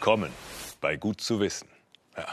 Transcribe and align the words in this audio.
Willkommen 0.00 0.32
bei 0.80 0.96
Gut 0.96 1.20
zu 1.20 1.40
wissen. 1.40 1.68
Ja. 2.16 2.26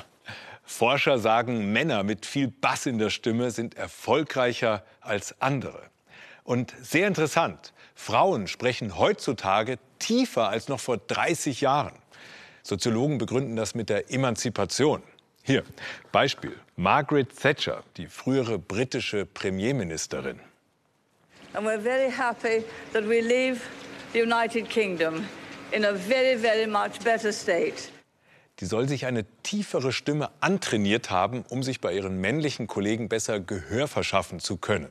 Forscher 0.64 1.20
sagen, 1.20 1.74
Männer 1.74 2.04
mit 2.04 2.26
viel 2.26 2.48
Bass 2.48 2.86
in 2.86 2.98
der 2.98 3.10
Stimme 3.10 3.52
sind 3.52 3.76
erfolgreicher 3.76 4.86
als 5.02 5.42
andere. 5.42 5.82
Und 6.46 6.74
sehr 6.82 7.10
interessant, 7.10 7.74
Frauen 7.94 8.48
sprechen 8.48 8.98
heutzutage 8.98 9.80
tiefer 10.00 10.48
als 10.48 10.70
noch 10.70 10.80
vor 10.80 10.96
30 10.96 11.60
Jahren. 11.60 11.92
Soziologen 12.64 13.18
begründen 13.18 13.58
das 13.58 13.76
mit 13.76 13.90
der 13.90 14.14
Emanzipation. 14.14 15.04
Hier, 15.44 15.66
Beispiel. 16.14 16.58
Margaret 16.78 17.38
Thatcher, 17.38 17.84
die 17.98 18.08
frühere 18.08 18.60
britische 18.60 19.26
Premierministerin. 19.26 20.40
And 21.52 21.68
we're 21.68 21.82
very 21.82 22.10
happy 22.10 22.64
that 22.94 23.04
we 23.04 23.20
leave 23.20 23.60
the 24.14 24.22
United 24.22 24.70
Kingdom 24.70 25.26
in 25.72 25.86
a 25.86 25.94
very, 25.94 26.38
very 26.38 26.68
much 26.68 27.00
better 27.04 27.32
state. 27.32 27.92
Die 28.60 28.66
soll 28.66 28.88
sich 28.88 29.06
eine 29.06 29.24
tiefere 29.44 29.92
Stimme 29.92 30.32
antrainiert 30.40 31.12
haben, 31.12 31.46
um 31.50 31.62
sich 31.62 31.80
bei 31.80 31.94
ihren 31.94 32.20
männlichen 32.20 32.66
Kollegen 32.68 33.08
besser 33.08 33.40
Gehör 33.40 33.88
verschaffen 33.88 34.40
zu 34.40 34.58
können. 34.58 34.90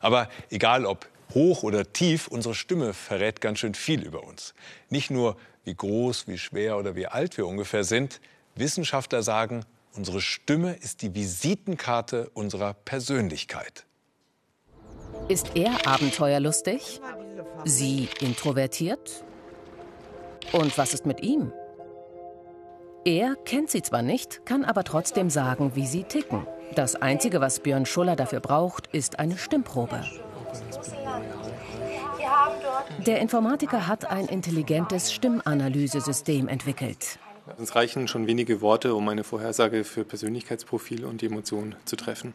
Aber 0.00 0.28
egal 0.50 0.86
ob 0.86 1.08
hoch 1.34 1.64
oder 1.64 1.92
tief, 1.92 2.28
unsere 2.28 2.54
Stimme 2.54 2.92
verrät 2.94 3.40
ganz 3.40 3.58
schön 3.58 3.74
viel 3.74 4.04
über 4.04 4.22
uns. 4.22 4.54
Nicht 4.88 5.10
nur, 5.10 5.36
wie 5.64 5.74
groß, 5.74 6.28
wie 6.28 6.38
schwer 6.38 6.78
oder 6.78 6.94
wie 6.94 7.08
alt 7.08 7.36
wir 7.36 7.46
ungefähr 7.46 7.82
sind. 7.82 8.20
Wissenschaftler 8.54 9.24
sagen, 9.24 9.64
unsere 9.96 10.20
Stimme 10.20 10.74
ist 10.74 11.02
die 11.02 11.14
Visitenkarte 11.14 12.30
unserer 12.34 12.74
Persönlichkeit. 12.74 13.84
Ist 15.28 15.56
er 15.56 15.86
abenteuerlustig? 15.88 17.00
Sie 17.64 18.08
introvertiert? 18.20 19.24
Und 20.52 20.76
was 20.78 20.94
ist 20.94 21.06
mit 21.06 21.22
ihm? 21.22 21.52
Er 23.04 23.36
kennt 23.44 23.70
sie 23.70 23.82
zwar 23.82 24.02
nicht, 24.02 24.44
kann 24.46 24.64
aber 24.64 24.82
trotzdem 24.82 25.30
sagen, 25.30 25.72
wie 25.74 25.86
sie 25.86 26.04
ticken. 26.04 26.46
Das 26.74 26.96
Einzige, 26.96 27.40
was 27.40 27.60
Björn 27.60 27.86
Schuller 27.86 28.16
dafür 28.16 28.40
braucht, 28.40 28.88
ist 28.88 29.18
eine 29.18 29.38
Stimmprobe. 29.38 30.02
Der 33.06 33.20
Informatiker 33.20 33.86
hat 33.86 34.10
ein 34.10 34.26
intelligentes 34.26 35.12
Stimmanalysesystem 35.12 36.48
entwickelt. 36.48 37.18
Es 37.62 37.76
reichen 37.76 38.08
schon 38.08 38.26
wenige 38.26 38.60
Worte, 38.60 38.94
um 38.94 39.08
eine 39.08 39.22
Vorhersage 39.22 39.84
für 39.84 40.04
Persönlichkeitsprofil 40.04 41.04
und 41.04 41.22
Emotionen 41.22 41.76
zu 41.84 41.94
treffen. 41.94 42.34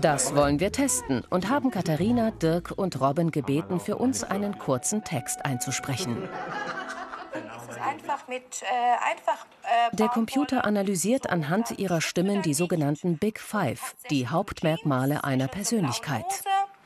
Das 0.00 0.36
wollen 0.36 0.60
wir 0.60 0.70
testen 0.70 1.24
und 1.28 1.48
haben 1.48 1.72
Katharina, 1.72 2.30
Dirk 2.30 2.72
und 2.76 3.00
Robin 3.00 3.32
gebeten, 3.32 3.80
für 3.80 3.96
uns 3.96 4.22
einen 4.22 4.56
kurzen 4.58 5.02
Text 5.02 5.44
einzusprechen. 5.44 6.16
Mit, 8.28 8.62
äh, 8.62 9.10
einfach, 9.10 9.46
äh, 9.62 9.96
Der 9.96 10.08
Computer 10.08 10.64
analysiert 10.66 11.30
anhand 11.30 11.78
ihrer 11.78 12.02
Stimmen 12.02 12.42
die 12.42 12.52
sogenannten 12.52 13.16
Big 13.16 13.40
Five, 13.40 13.94
die 14.10 14.28
Hauptmerkmale 14.28 15.24
einer 15.24 15.48
Persönlichkeit. 15.48 16.24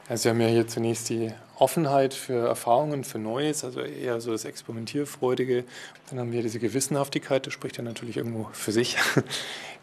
Also 0.09 0.25
wir 0.25 0.31
haben 0.33 0.41
ja 0.41 0.47
hier 0.49 0.69
zunächst 0.69 1.09
die 1.09 1.33
Offenheit 1.59 2.15
für 2.15 2.47
Erfahrungen, 2.47 3.03
für 3.03 3.19
Neues, 3.19 3.65
also 3.65 3.81
eher 3.81 4.21
so 4.21 4.31
das 4.31 4.45
Experimentierfreudige. 4.45 5.65
Dann 6.11 6.21
haben 6.21 6.33
wir 6.33 6.43
diese 6.43 6.61
Gewissenhaftigkeit, 6.61 7.47
das 7.47 7.53
spricht 7.53 7.77
ja 7.77 7.83
natürlich 7.83 8.17
irgendwo 8.17 8.49
für 8.53 8.73
sich. 8.73 8.97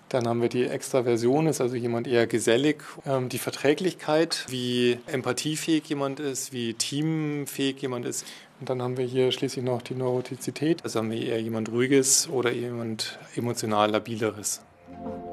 Dann 0.10 0.28
haben 0.28 0.42
wir 0.42 0.50
die 0.50 0.66
Extraversion, 0.66 1.46
ist 1.46 1.62
also 1.62 1.76
jemand 1.76 2.08
eher 2.08 2.26
gesellig. 2.26 2.84
Ähm, 3.06 3.30
die 3.30 3.38
Verträglichkeit, 3.38 4.46
wie 4.50 4.98
empathiefähig 5.06 5.88
jemand 5.88 6.20
ist, 6.20 6.52
wie 6.52 6.74
teamfähig 6.74 7.80
jemand 7.82 8.08
ist. 8.08 8.26
Und 8.60 8.70
dann 8.70 8.82
haben 8.82 8.98
wir 8.98 9.06
hier 9.06 9.32
schließlich 9.32 9.64
noch 9.64 9.84
die 9.84 9.94
Neurotizität. 9.94 10.84
Also 10.84 11.00
haben 11.00 11.12
wir 11.12 11.22
eher 11.22 11.40
jemand 11.40 11.70
Ruhiges 11.70 12.28
oder 12.28 12.52
jemand 12.52 13.20
emotional 13.36 13.92
labileres. 13.92 14.62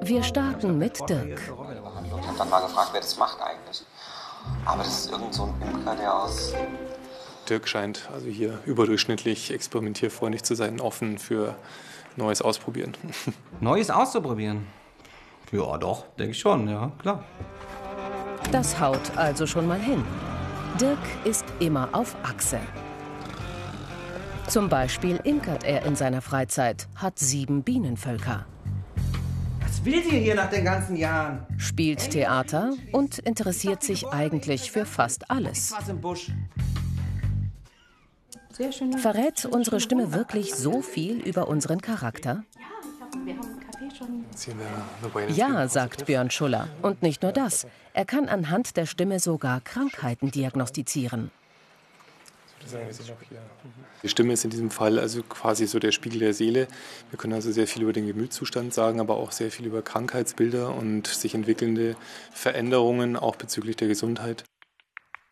Wir 0.02 0.22
starten 0.22 0.78
mit 0.78 1.00
Dirk. 1.08 1.40
Ich 1.40 1.48
habe 1.48 2.38
dann 2.38 2.50
mal 2.50 2.60
gefragt, 2.60 2.90
wer 2.92 3.00
das 3.00 3.16
macht 3.16 3.40
eigentlich. 3.40 3.82
Aber 4.66 4.82
das 4.82 5.06
ist 5.06 5.10
irgend 5.10 5.32
so 5.32 5.44
ein 5.44 5.68
Imker, 5.68 5.96
der 5.96 6.14
aus. 6.14 6.52
Dirk 7.48 7.66
scheint 7.66 8.08
also 8.12 8.28
hier 8.28 8.58
überdurchschnittlich 8.66 9.52
experimentierfreundlich 9.52 10.42
zu 10.42 10.54
sein, 10.54 10.80
offen 10.80 11.18
für 11.18 11.56
Neues 12.16 12.42
ausprobieren. 12.42 12.94
Neues 13.60 13.90
auszuprobieren? 13.90 14.66
Ja, 15.52 15.78
doch, 15.78 16.06
denke 16.18 16.32
ich 16.32 16.38
schon, 16.38 16.68
ja, 16.68 16.90
klar. 16.98 17.24
Das 18.50 18.80
haut 18.80 19.16
also 19.16 19.46
schon 19.46 19.66
mal 19.66 19.78
hin. 19.78 20.04
Dirk 20.80 20.98
ist 21.24 21.44
immer 21.58 21.88
auf 21.92 22.16
Achse. 22.22 22.60
Zum 24.48 24.68
Beispiel 24.68 25.20
imkert 25.24 25.64
er 25.64 25.84
in 25.84 25.96
seiner 25.96 26.22
Freizeit, 26.22 26.86
hat 26.94 27.18
sieben 27.18 27.62
Bienenvölker. 27.62 28.46
Was 29.60 29.84
will 29.84 30.02
sie 30.04 30.20
hier 30.20 30.36
nach 30.36 30.50
den 30.50 30.64
ganzen 30.64 30.96
Jahren? 30.96 31.44
Spielt 31.58 32.10
Theater 32.10 32.72
und 32.92 33.18
interessiert 33.18 33.82
sich 33.82 34.06
eigentlich 34.08 34.70
für 34.70 34.86
fast 34.86 35.30
alles. 35.30 35.74
Was 35.76 35.88
im 35.88 36.00
Busch? 36.00 36.30
Verrät 38.98 39.44
unsere 39.44 39.80
Stimme 39.80 40.12
wirklich 40.12 40.54
so 40.54 40.80
viel 40.80 41.20
über 41.20 41.48
unseren 41.48 41.80
Charakter? 41.80 42.44
Ja, 45.28 45.68
sagt 45.68 46.06
Björn 46.06 46.30
Schuller. 46.30 46.68
Und 46.82 47.02
nicht 47.02 47.22
nur 47.22 47.32
das. 47.32 47.66
Er 47.92 48.04
kann 48.04 48.28
anhand 48.28 48.76
der 48.76 48.86
Stimme 48.86 49.20
sogar 49.20 49.60
Krankheiten 49.60 50.30
diagnostizieren. 50.30 51.30
Die 54.02 54.08
Stimme 54.08 54.32
ist 54.32 54.44
in 54.44 54.50
diesem 54.50 54.70
Fall 54.70 54.98
also 54.98 55.22
quasi 55.22 55.66
so 55.66 55.78
der 55.78 55.92
Spiegel 55.92 56.18
der 56.18 56.34
Seele. 56.34 56.66
Wir 57.10 57.18
können 57.18 57.34
also 57.34 57.52
sehr 57.52 57.66
viel 57.66 57.82
über 57.82 57.92
den 57.92 58.06
Gemütszustand 58.06 58.74
sagen, 58.74 59.00
aber 59.00 59.16
auch 59.16 59.32
sehr 59.32 59.50
viel 59.50 59.66
über 59.66 59.82
Krankheitsbilder 59.82 60.74
und 60.74 61.06
sich 61.06 61.34
entwickelnde 61.34 61.96
Veränderungen, 62.32 63.16
auch 63.16 63.36
bezüglich 63.36 63.76
der 63.76 63.88
Gesundheit. 63.88 64.44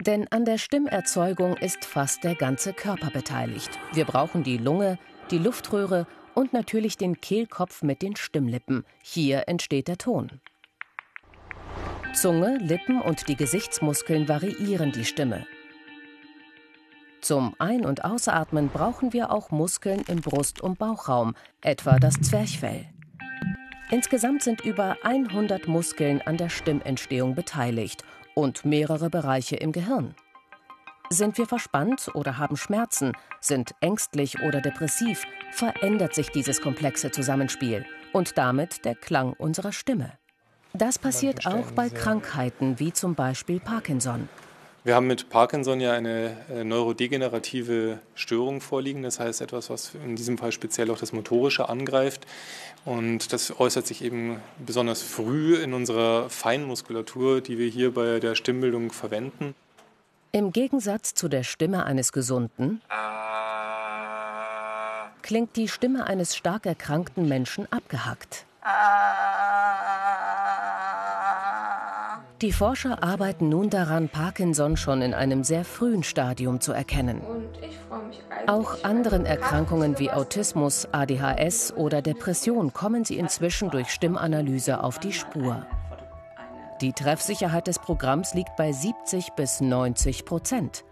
Denn 0.01 0.27
an 0.29 0.45
der 0.45 0.59
Stimmerzeugung 0.59 1.57
ist 1.57 1.85
fast 1.85 2.25
der 2.25 2.35
ganze 2.35 2.73
Körper 2.73 3.11
beteiligt. 3.11 3.79
Wir 3.93 4.05
brauchen 4.05 4.43
die 4.43 4.59
Lunge, 4.59 4.99
die 5.31 5.39
Luftröhre 5.39 6.07
und 6.35 6.53
natürlich 6.53 6.97
den 6.97 7.21
Kehlkopf 7.21 7.83
mit 7.83 8.03
den 8.03 8.17
Stimmlippen. 8.17 8.85
Hier 9.03 9.49
entsteht 9.49 9.89
der 9.89 9.99
Ton. 9.99 10.41
Zunge, 12.13 12.59
Lippen 12.59 13.01
und 13.01 13.29
die 13.29 13.37
Gesichtsmuskeln 13.37 14.29
variieren 14.29 14.93
die 14.93 15.05
Stimme. 15.05 15.47
Zum 17.21 17.55
Ein- 17.59 17.87
und 17.87 18.05
Ausatmen 18.05 18.69
brauchen 18.69 19.13
wir 19.13 19.31
auch 19.31 19.51
Muskeln 19.51 20.05
im 20.09 20.21
Brust- 20.21 20.61
und 20.61 20.79
Bauchraum, 20.79 21.35
etwa 21.63 21.99
das 21.99 22.21
Zwerchfell. 22.21 22.87
Insgesamt 23.91 24.43
sind 24.43 24.61
über 24.61 24.99
100 25.03 25.67
Muskeln 25.69 26.21
an 26.23 26.37
der 26.37 26.51
Stimmentstehung 26.51 27.35
beteiligt 27.35 28.05
und 28.35 28.65
mehrere 28.65 29.11
Bereiche 29.11 29.57
im 29.57 29.73
Gehirn. 29.73 30.15
Sind 31.11 31.39
wir 31.39 31.47
verspannt 31.47 32.11
oder 32.15 32.39
haben 32.39 32.57
Schmerzen, 32.57 33.13
sind 33.41 33.75
ängstlich 33.81 34.41
oder 34.43 34.61
depressiv, 34.61 35.25
verändert 35.53 36.15
sich 36.15 36.31
dieses 36.31 36.61
komplexe 36.61 37.11
Zusammenspiel 37.11 37.85
und 38.13 38.39
damit 38.39 38.85
der 38.85 38.95
Klang 38.95 39.35
unserer 39.35 39.73
Stimme. 39.73 40.13
Das 40.73 40.99
passiert 40.99 41.47
auch 41.47 41.71
bei 41.73 41.89
Krankheiten 41.89 42.81
wie 42.81 42.93
zum 42.93 43.15
Beispiel 43.15 43.61
Parkinson. 43.61 44.29
Wir 44.87 44.95
haben 44.95 45.07
mit 45.07 45.31
Parkinson 45.31 45.81
ja 45.81 45.93
eine 45.93 46.37
äh, 46.51 46.63
neurodegenerative 46.63 48.01
Störung 48.15 48.61
vorliegen, 48.61 49.03
das 49.03 49.19
heißt 49.19 49.41
etwas, 49.41 49.71
was 49.71 49.95
in 49.95 50.15
diesem 50.15 50.37
Fall 50.37 50.53
speziell 50.53 50.91
auch 50.91 50.99
das 50.99 51.15
Motorische 51.15 51.71
angreift. 51.71 52.27
Und 52.85 53.33
das 53.33 53.59
äußert 53.59 53.87
sich 53.87 54.05
eben 54.05 54.43
besonders 54.59 55.01
früh 55.01 55.57
in 55.57 55.73
unserer 55.73 56.29
Feinmuskulatur, 56.29 57.41
die 57.41 57.57
wir 57.57 57.67
hier 57.71 57.95
bei 57.95 58.21
der 58.21 58.35
Stimmbildung 58.35 58.93
verwenden. 58.93 59.55
Im 60.33 60.53
Gegensatz 60.53 61.15
zu 61.15 61.29
der 61.29 61.45
Stimme 61.45 61.87
eines 61.87 62.13
Gesunden 62.13 62.83
klingt 65.23 65.57
die 65.57 65.69
Stimme 65.69 66.07
eines 66.07 66.37
stark 66.37 66.67
erkrankten 66.67 67.27
Menschen 67.27 67.67
abgehackt. 67.73 68.45
Die 72.45 72.53
Forscher 72.53 73.03
arbeiten 73.03 73.49
nun 73.49 73.71
daran, 73.71 74.11
Parkinson 74.11 74.77
schon 74.77 75.01
in 75.01 75.15
einem 75.15 75.45
sehr 75.45 75.65
frühen 75.65 76.03
Stadium 76.03 76.61
zu 76.61 76.75
erkennen. 76.75 77.23
Auch 78.47 78.85
anderen 78.85 79.25
Erkrankungen 79.25 79.99
wie 79.99 80.11
Autismus, 80.11 80.87
ADHS 80.93 81.73
oder 81.75 82.03
Depression 82.03 82.75
kommen 82.75 83.07
sie 83.07 83.17
inzwischen 83.17 83.71
durch 83.71 83.89
Stimmanalyse 83.89 84.85
auf 84.85 84.99
die 84.99 85.15
Spur. 85.15 85.65
Die 86.83 86.93
Treffsicherheit 86.93 87.67
des 87.67 87.79
Programms 87.79 88.35
liegt 88.35 88.55
bei 88.57 88.73
70 88.73 89.31
bis 89.37 89.63
90 89.63 90.27
Prozent. 90.27 90.85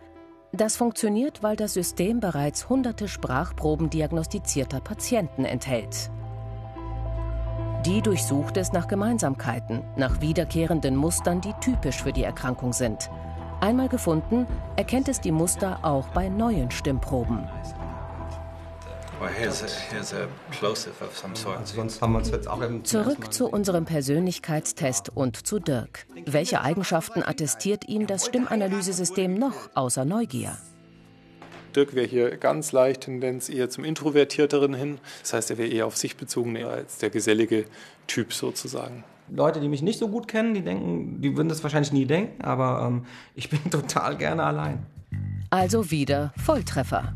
Das 0.52 0.76
funktioniert, 0.76 1.42
weil 1.42 1.56
das 1.56 1.74
System 1.74 2.20
bereits 2.20 2.70
hunderte 2.70 3.08
Sprachproben 3.08 3.90
diagnostizierter 3.90 4.80
Patienten 4.80 5.44
enthält. 5.44 6.10
Die 7.86 8.00
durchsucht 8.00 8.56
es 8.56 8.72
nach 8.72 8.86
Gemeinsamkeiten, 8.86 9.82
nach 9.96 10.20
wiederkehrenden 10.20 10.94
Mustern, 10.94 11.40
die 11.40 11.52
typisch 11.60 12.00
für 12.02 12.12
die 12.12 12.22
Erkrankung 12.22 12.72
sind. 12.72 13.10
Einmal 13.60 13.88
gefunden, 13.88 14.46
erkennt 14.76 15.08
es 15.08 15.20
die 15.20 15.32
Muster 15.32 15.80
auch 15.82 16.06
bei 16.08 16.28
neuen 16.28 16.70
Stimmproben. 16.70 17.48
Zurück 22.84 23.32
zu 23.32 23.48
unserem 23.48 23.84
Persönlichkeitstest 23.84 25.08
und 25.10 25.46
zu 25.46 25.58
Dirk. 25.58 26.06
Welche 26.26 26.60
Eigenschaften 26.60 27.22
attestiert 27.22 27.88
ihm 27.88 28.06
das 28.06 28.26
Stimmanalysesystem 28.26 29.34
noch 29.34 29.70
außer 29.74 30.04
Neugier? 30.04 30.56
Dirk 31.72 31.94
wäre 31.94 32.06
hier 32.06 32.36
ganz 32.36 32.72
leicht 32.72 33.02
Tendenz 33.02 33.48
eher 33.48 33.70
zum 33.70 33.84
Introvertierteren 33.84 34.74
hin. 34.74 34.98
Das 35.20 35.32
heißt, 35.32 35.50
er 35.50 35.58
wäre 35.58 35.68
eher 35.68 35.86
auf 35.86 35.96
sich 35.96 36.16
bezogen 36.16 36.56
als 36.56 36.98
der 36.98 37.10
gesellige 37.10 37.64
Typ 38.06 38.32
sozusagen. 38.32 39.04
Leute, 39.28 39.60
die 39.60 39.68
mich 39.68 39.82
nicht 39.82 39.98
so 39.98 40.08
gut 40.08 40.28
kennen, 40.28 40.54
die 40.54 40.62
denken, 40.62 41.20
die 41.20 41.36
würden 41.36 41.48
das 41.48 41.62
wahrscheinlich 41.62 41.92
nie 41.92 42.04
denken, 42.04 42.42
aber 42.42 42.86
ähm, 42.86 43.06
ich 43.34 43.48
bin 43.48 43.58
total 43.70 44.16
gerne 44.16 44.44
allein. 44.44 44.86
Also 45.50 45.90
wieder 45.90 46.32
Volltreffer. 46.36 47.12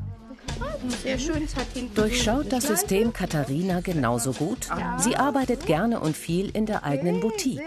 Sehr 1.03 1.19
schön. 1.19 1.49
Durchschaut 1.95 2.53
das 2.53 2.67
System 2.67 3.13
Katharina 3.13 3.81
genauso 3.81 4.33
gut? 4.33 4.69
Sie 4.99 5.17
arbeitet 5.17 5.67
gerne 5.67 6.01
und 6.01 6.17
viel 6.17 6.51
in 6.51 6.67
der 6.67 6.85
eigenen 6.85 7.21
Boutique 7.21 7.61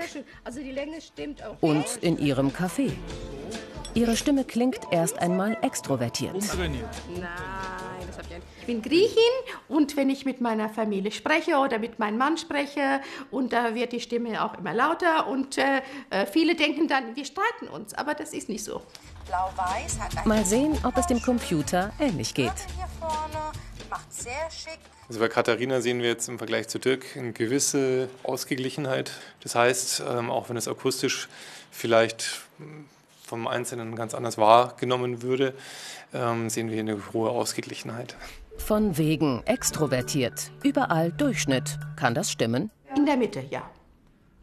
Also 0.43 0.59
und 1.61 1.85
in 2.01 2.17
ihrem 2.17 2.49
Café. 2.49 2.91
Ihre 3.93 4.15
Stimme 4.15 4.45
klingt 4.45 4.79
erst 4.91 5.19
einmal 5.19 5.57
extrovertiert. 5.61 6.35
Nein, 6.35 6.79
das 8.07 8.17
ich 8.25 8.29
nicht. 8.29 8.41
Ich 8.59 8.65
bin 8.65 8.81
Griechin 8.83 9.17
und 9.67 9.97
wenn 9.97 10.11
ich 10.11 10.25
mit 10.25 10.41
meiner 10.41 10.69
Familie 10.69 11.11
spreche 11.11 11.57
oder 11.57 11.79
mit 11.79 11.97
meinem 11.97 12.19
Mann 12.19 12.37
spreche 12.37 13.01
und 13.31 13.51
da 13.51 13.73
wird 13.73 13.93
die 13.93 13.99
Stimme 13.99 14.43
auch 14.43 14.57
immer 14.59 14.73
lauter 14.73 15.27
und 15.27 15.57
äh, 15.57 15.81
äh, 16.11 16.27
viele 16.27 16.55
denken 16.55 16.87
dann, 16.87 17.15
wir 17.15 17.25
streiten 17.25 17.67
uns, 17.67 17.95
aber 17.95 18.13
das 18.13 18.33
ist 18.33 18.47
nicht 18.47 18.63
so. 18.63 18.83
Blau-Weiß 19.25 19.99
hat 19.99 20.17
ein 20.17 20.27
Mal 20.27 20.45
sehen, 20.45 20.77
ob 20.83 20.95
es 20.97 21.07
dem 21.07 21.21
Computer 21.21 21.91
ähnlich 21.99 22.35
geht. 22.35 22.51
Also 25.07 25.19
bei 25.19 25.27
Katharina 25.29 25.81
sehen 25.81 26.01
wir 26.01 26.09
jetzt 26.09 26.29
im 26.29 26.37
Vergleich 26.37 26.67
zu 26.67 26.77
Dirk 26.77 27.17
eine 27.17 27.31
gewisse 27.31 28.09
Ausgeglichenheit. 28.21 29.13
Das 29.41 29.55
heißt, 29.55 30.03
ähm, 30.07 30.29
auch 30.29 30.49
wenn 30.49 30.57
es 30.57 30.67
akustisch 30.67 31.27
vielleicht 31.71 32.43
vom 33.29 33.47
Einzelnen 33.47 33.95
ganz 33.95 34.13
anders 34.13 34.37
wahrgenommen 34.37 35.21
würde, 35.21 35.53
ähm, 36.13 36.49
sehen 36.49 36.67
wir 36.67 36.73
hier 36.73 36.83
eine 36.93 37.13
hohe 37.13 37.29
Ausgeglichenheit. 37.29 38.15
Von 38.57 38.97
wegen 38.97 39.41
extrovertiert. 39.45 40.51
Überall 40.63 41.11
Durchschnitt. 41.11 41.77
Kann 41.95 42.15
das 42.15 42.31
stimmen? 42.31 42.71
In 42.95 43.05
der 43.05 43.17
Mitte, 43.17 43.43
ja. 43.49 43.69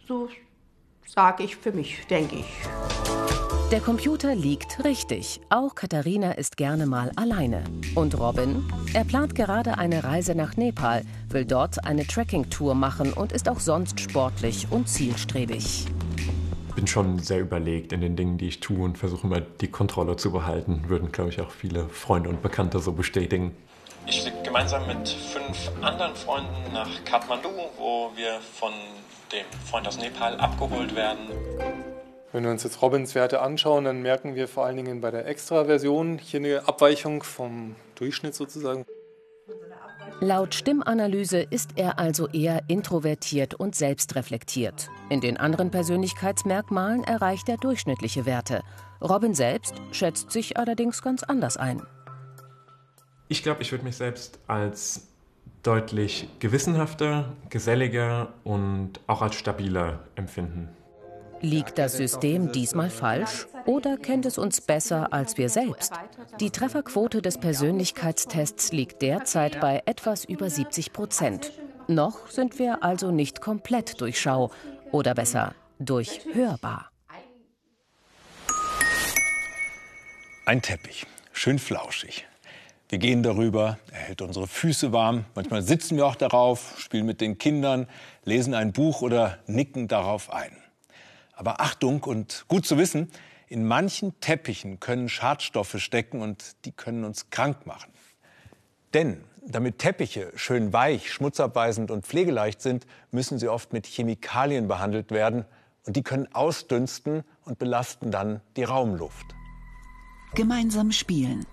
So 0.07 0.29
sage 1.05 1.43
ich 1.43 1.57
für 1.57 1.73
mich, 1.73 2.07
denke 2.07 2.37
ich. 2.37 2.47
Der 3.73 3.81
Computer 3.81 4.37
liegt 4.37 4.85
richtig. 4.85 5.41
Auch 5.51 5.75
Katharina 5.75 6.33
ist 6.33 6.57
gerne 6.57 6.87
mal 6.87 7.11
alleine. 7.17 7.65
Und 7.97 8.17
Robin? 8.17 8.65
Er 8.95 9.05
plant 9.05 9.35
gerade 9.35 9.79
eine 9.79 10.05
Reise 10.05 10.37
nach 10.37 10.57
Nepal, 10.57 11.03
will 11.31 11.45
dort 11.45 11.85
eine 11.85 12.07
Trekking-Tour 12.07 12.77
machen 12.77 13.13
und 13.13 13.33
ist 13.33 13.49
auch 13.49 13.59
sonst 13.59 13.99
sportlich 13.99 14.69
und 14.71 14.89
zielstrebig. 14.89 15.87
Bin 16.77 16.87
schon 16.87 17.19
sehr 17.19 17.41
überlegt 17.41 17.93
in 17.93 18.03
den 18.03 18.15
Dingen, 18.15 18.39
die 18.39 18.49
ich 18.49 18.61
tue 18.61 18.85
und 18.85 18.99
versuche 18.99 19.27
immer 19.27 19.41
die 19.41 19.69
Kontrolle 19.69 20.17
zu 20.17 20.31
behalten. 20.31 20.85
Würden, 20.87 21.11
glaube 21.11 21.31
ich, 21.31 21.41
auch 21.41 21.51
viele 21.51 21.89
Freunde 21.89 22.29
und 22.29 22.43
Bekannte 22.43 22.79
so 22.79 22.93
bestätigen. 22.93 23.57
Ich 24.07 24.21
fliege 24.21 24.37
gemeinsam 24.45 24.87
mit 24.87 25.09
fünf 25.09 25.73
anderen 25.81 26.15
Freunden 26.15 26.73
nach 26.73 26.89
Kathmandu, 27.05 27.49
wo 27.79 28.13
wir 28.15 28.39
von 28.55 28.73
dem 29.33 29.47
Freund 29.69 29.89
aus 29.89 29.99
Nepal 29.99 30.37
abgeholt 30.37 30.95
werden. 30.95 31.31
Wenn 32.33 32.45
wir 32.45 32.51
uns 32.51 32.63
jetzt 32.63 32.83
Robins 32.83 33.15
Werte 33.15 33.41
anschauen, 33.41 33.85
dann 33.85 34.03
merken 34.03 34.35
wir 34.35 34.47
vor 34.47 34.67
allen 34.67 34.77
Dingen 34.77 35.01
bei 35.01 35.11
der 35.11 35.27
Extra-Version 35.27 36.19
hier 36.19 36.41
eine 36.41 36.69
Abweichung 36.69 37.23
vom 37.23 37.75
Durchschnitt 37.95 38.35
sozusagen. 38.35 38.85
Laut 40.21 40.55
Stimmanalyse 40.55 41.43
ist 41.43 41.73
er 41.77 41.99
also 41.99 42.27
eher 42.29 42.63
introvertiert 42.69 43.53
und 43.53 43.75
selbstreflektiert. 43.75 44.89
In 45.11 45.21
den 45.21 45.37
anderen 45.37 45.71
Persönlichkeitsmerkmalen 45.71 47.05
erreicht 47.05 47.51
er 47.51 47.59
durchschnittliche 47.59 48.25
Werte. 48.25 48.63
Robin 49.03 49.35
selbst 49.35 49.75
schätzt 49.93 50.33
sich 50.33 50.57
allerdings 50.57 51.03
ganz 51.03 51.23
anders 51.23 51.59
ein. 51.59 51.83
Ich 53.29 53.43
glaube, 53.43 53.61
ich 53.61 53.73
würde 53.73 53.85
mich 53.85 53.97
selbst 53.97 54.39
als 54.47 55.09
deutlich 55.63 56.29
gewissenhafter, 56.39 57.35
geselliger 57.51 58.33
und 58.43 59.01
auch 59.07 59.21
als 59.21 59.35
stabiler 59.35 60.01
empfinden. 60.15 60.71
Liegt 61.41 61.79
das 61.79 61.97
System 61.97 62.51
diesmal 62.51 62.91
falsch 62.91 63.47
oder 63.67 63.97
kennt 63.99 64.27
es 64.27 64.39
uns 64.39 64.61
besser 64.61 65.13
als 65.13 65.37
wir 65.37 65.49
selbst? 65.49 65.93
Die 66.41 66.51
Trefferquote 66.51 67.21
des 67.21 67.39
Persönlichkeitstests 67.39 68.73
liegt 68.73 69.03
derzeit 69.03 69.61
bei 69.61 69.83
etwas 69.87 70.25
über 70.25 70.49
70 70.49 70.93
Prozent. 70.93 71.53
Noch 71.89 72.31
sind 72.31 72.59
wir 72.59 72.83
also 72.83 73.11
nicht 73.11 73.41
komplett 73.41 74.01
durchschau 74.01 74.51
oder 74.93 75.15
besser 75.15 75.55
durchhörbar. 75.79 76.91
Ein 80.47 80.63
Teppich, 80.63 81.07
schön 81.33 81.59
flauschig. 81.59 82.27
Wir 82.89 82.99
gehen 82.99 83.25
darüber, 83.25 83.79
er 83.91 83.99
hält 83.99 84.23
unsere 84.23 84.47
Füße 84.47 84.93
warm. 84.93 85.25
Manchmal 85.35 85.63
sitzen 85.63 85.97
wir 85.97 86.07
auch 86.07 86.15
darauf, 86.15 86.77
spielen 86.79 87.05
mit 87.05 87.21
den 87.21 87.37
Kindern, 87.37 87.89
lesen 88.25 88.55
ein 88.55 88.73
Buch 88.73 89.03
oder 89.03 89.39
nicken 89.47 89.89
darauf 89.89 90.33
ein. 90.33 90.57
Aber 91.37 91.61
Achtung 91.61 92.03
und 92.03 92.47
gut 92.49 92.67
zu 92.67 92.79
wissen, 92.79 93.11
in 93.47 93.65
manchen 93.65 94.19
Teppichen 94.21 94.81
können 94.81 95.09
Schadstoffe 95.09 95.77
stecken 95.79 96.21
und 96.21 96.57
die 96.65 96.73
können 96.73 97.05
uns 97.05 97.31
krank 97.31 97.67
machen. 97.67 97.93
Denn 98.95 99.23
damit 99.47 99.79
Teppiche 99.79 100.33
schön 100.35 100.73
weich, 100.73 101.13
schmutzabweisend 101.13 101.93
und 101.93 102.05
pflegeleicht 102.05 102.61
sind, 102.61 102.87
müssen 103.13 103.39
sie 103.39 103.49
oft 103.49 103.73
mit 103.73 103.87
Chemikalien 103.87 104.67
behandelt 104.67 105.13
werden 105.13 105.45
und 105.85 105.95
die 105.95 106.03
können 106.03 106.27
ausdünsten 106.35 107.23
und 107.45 107.59
belasten 107.59 108.11
dann 108.11 108.41
die 108.57 108.65
Raumluft. 108.65 109.37
Gemeinsam 110.35 110.91
spielen. 110.91 111.47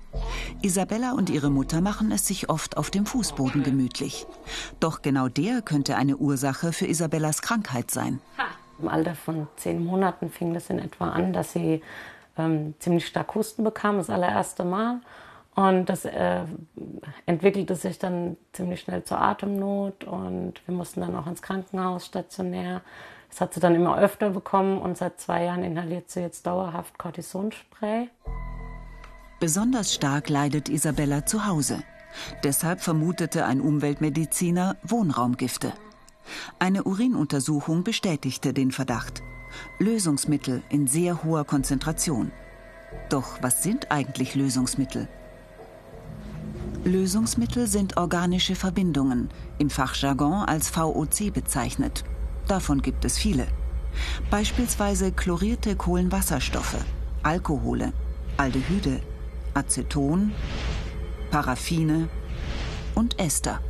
Isabella 0.62 1.12
und 1.12 1.30
ihre 1.30 1.52
Mutter 1.52 1.82
machen 1.82 2.12
es 2.12 2.26
sich 2.26 2.50
oft 2.50 2.78
auf 2.78 2.90
dem 2.90 3.06
Fußboden 3.06 3.64
gemütlich. 3.64 4.26
Doch 4.80 5.02
genau 5.02 5.28
der 5.28 5.62
könnte 5.62 5.96
eine 5.96 6.18
Ursache 6.18 6.74
für 6.74 6.88
Isabellas 6.88 7.42
Krankheit 7.42 7.92
sein. 7.92 8.20
Im 8.80 8.88
Alter 8.88 9.16
von 9.16 9.48
zehn 9.56 9.84
Monaten 9.84 10.30
fing 10.30 10.54
das 10.54 10.70
in 10.70 10.80
etwa 10.80 11.10
an, 11.10 11.34
dass 11.34 11.54
sie 11.54 11.82
ähm, 12.38 12.74
ziemlich 12.80 13.08
stark 13.08 13.36
Husten 13.36 13.64
bekam, 13.64 13.98
das 13.98 14.10
allererste 14.10 14.64
Mal. 14.64 15.02
Und 15.56 15.88
das 15.88 16.06
äh, 16.06 16.42
entwickelte 17.28 17.76
sich 17.76 18.00
dann 18.00 18.38
ziemlich 18.54 18.82
schnell 18.82 19.04
zur 19.04 19.22
Atemnot 19.22 20.04
und 20.04 20.56
wir 20.66 20.74
mussten 20.74 21.02
dann 21.02 21.16
auch 21.16 21.28
ins 21.28 21.44
Krankenhaus 21.44 22.08
stationär. 22.08 22.82
Das 23.30 23.42
hat 23.42 23.54
sie 23.54 23.60
dann 23.60 23.76
immer 23.76 23.98
öfter 23.98 24.32
bekommen 24.32 24.80
und 24.80 24.98
seit 24.98 25.20
zwei 25.20 25.46
Jahren 25.46 25.64
inhaliert 25.64 26.10
sie 26.10 26.22
jetzt 26.22 26.48
dauerhaft 26.48 26.98
Cortisonspray. 26.98 28.10
Besonders 29.40 29.94
stark 29.94 30.30
leidet 30.30 30.70
Isabella 30.70 31.26
zu 31.26 31.46
Hause. 31.46 31.84
Deshalb 32.44 32.82
vermutete 32.82 33.46
ein 33.46 33.60
Umweltmediziner 33.60 34.78
Wohnraumgifte. 34.84 35.74
Eine 36.60 36.84
Urinuntersuchung 36.84 37.84
bestätigte 37.84 38.54
den 38.54 38.72
Verdacht. 38.72 39.24
Lösungsmittel 39.80 40.64
in 40.70 40.88
sehr 40.88 41.24
hoher 41.24 41.46
Konzentration. 41.46 42.32
Doch 43.10 43.42
was 43.42 43.64
sind 43.64 43.92
eigentlich 43.92 44.36
Lösungsmittel? 44.36 45.08
Lösungsmittel 46.86 47.68
sind 47.68 47.98
organische 47.98 48.56
Verbindungen, 48.56 49.30
im 49.58 49.70
Fachjargon 49.70 50.46
als 50.46 50.70
VOC 50.70 51.32
bezeichnet. 51.34 52.04
Davon 52.48 52.82
gibt 52.82 53.06
es 53.06 53.18
viele. 53.18 53.48
Beispielsweise 54.30 55.12
chlorierte 55.12 55.76
Kohlenwasserstoffe, 55.76 56.84
Alkohole, 57.22 57.94
Aldehyde, 58.38 59.00
Aceton, 59.54 60.34
Paraffine 61.32 62.10
und 62.96 63.20
Ester. 63.20 63.62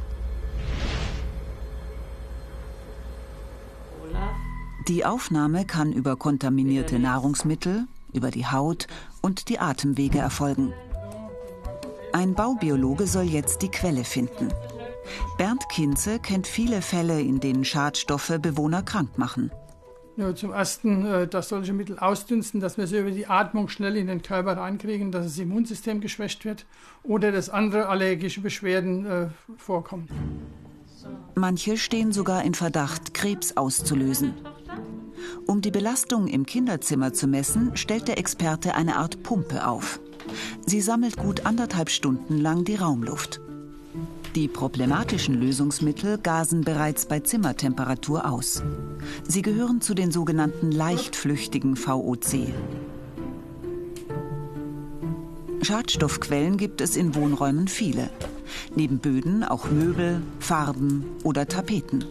Die 4.88 5.06
Aufnahme 5.06 5.66
kann 5.66 5.94
über 5.94 6.18
kontaminierte 6.18 7.00
Nahrungsmittel, 7.00 7.88
über 8.12 8.32
die 8.32 8.46
Haut 8.46 8.88
und 9.22 9.50
die 9.50 9.60
Atemwege 9.60 10.20
erfolgen. 10.20 10.74
Ein 12.12 12.36
Baubiologe 12.36 13.08
soll 13.08 13.24
jetzt 13.24 13.62
die 13.62 13.72
Quelle 13.72 14.04
finden. 14.04 14.50
Bernd 15.38 15.68
Kinze 15.70 16.20
kennt 16.20 16.48
viele 16.48 16.82
Fälle, 16.82 17.22
in 17.22 17.40
denen 17.40 17.66
Schadstoffe 17.66 18.38
Bewohner 18.42 18.84
krank 18.84 19.18
machen. 19.18 19.52
Ja, 20.16 20.36
zum 20.36 20.52
Ersten, 20.52 21.06
äh, 21.06 21.28
dass 21.28 21.50
solche 21.50 21.74
Mittel 21.74 21.98
ausdünsten, 21.98 22.60
dass 22.60 22.78
wir 22.78 22.86
sie 22.86 23.00
über 23.00 23.10
die 23.10 23.26
Atmung 23.26 23.68
schnell 23.68 23.98
in 23.98 24.06
den 24.08 24.22
Körper 24.22 24.58
reinkriegen, 24.58 25.12
dass 25.12 25.26
das 25.26 25.40
Immunsystem 25.40 26.02
geschwächt 26.02 26.46
wird 26.46 26.68
oder 27.02 27.32
dass 27.32 27.50
andere 27.50 27.88
allergische 27.88 28.42
Beschwerden 28.42 29.06
äh, 29.06 29.28
vorkommen. 29.58 30.08
Manche 31.36 31.78
stehen 31.78 32.12
sogar 32.12 32.44
in 32.44 32.54
Verdacht, 32.54 33.14
Krebs 33.14 33.58
auszulösen. 33.58 34.34
Um 35.46 35.62
die 35.62 35.72
Belastung 35.72 36.28
im 36.28 36.46
Kinderzimmer 36.46 37.14
zu 37.14 37.28
messen, 37.28 37.76
stellt 37.76 38.08
der 38.08 38.18
Experte 38.18 38.76
eine 38.76 38.98
Art 38.98 39.24
Pumpe 39.24 39.68
auf. 39.68 40.00
Sie 40.66 40.82
sammelt 40.82 41.18
gut 41.18 41.46
anderthalb 41.46 41.90
Stunden 41.90 42.38
lang 42.38 42.64
die 42.64 42.76
Raumluft. 42.76 43.42
Die 44.36 44.48
problematischen 44.48 45.36
Lösungsmittel 45.36 46.18
gasen 46.18 46.62
bereits 46.62 47.06
bei 47.06 47.20
Zimmertemperatur 47.20 48.28
aus. 48.28 48.64
Sie 49.28 49.44
gehören 49.44 49.82
zu 49.82 49.94
den 49.94 50.12
sogenannten 50.12 50.72
leichtflüchtigen 50.72 51.76
VOC. 51.76 52.48
Schadstoffquellen 55.62 56.58
gibt 56.58 56.82
es 56.82 56.96
in 56.96 57.14
Wohnräumen 57.16 57.68
viele. 57.68 58.10
Neben 58.76 59.00
Böden 59.00 59.44
auch 59.44 59.70
Möbel, 59.70 60.22
Farben 60.40 61.06
oder 61.24 61.48
Tapeten. 61.48 62.06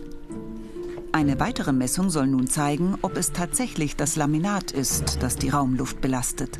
Eine 1.12 1.38
weitere 1.38 1.72
Messung 1.72 2.08
soll 2.08 2.26
nun 2.26 2.46
zeigen, 2.46 2.96
ob 3.02 3.18
es 3.18 3.32
tatsächlich 3.32 3.96
das 3.96 4.16
Laminat 4.16 4.70
ist, 4.70 5.22
das 5.22 5.36
die 5.36 5.50
Raumluft 5.50 6.00
belastet. 6.00 6.58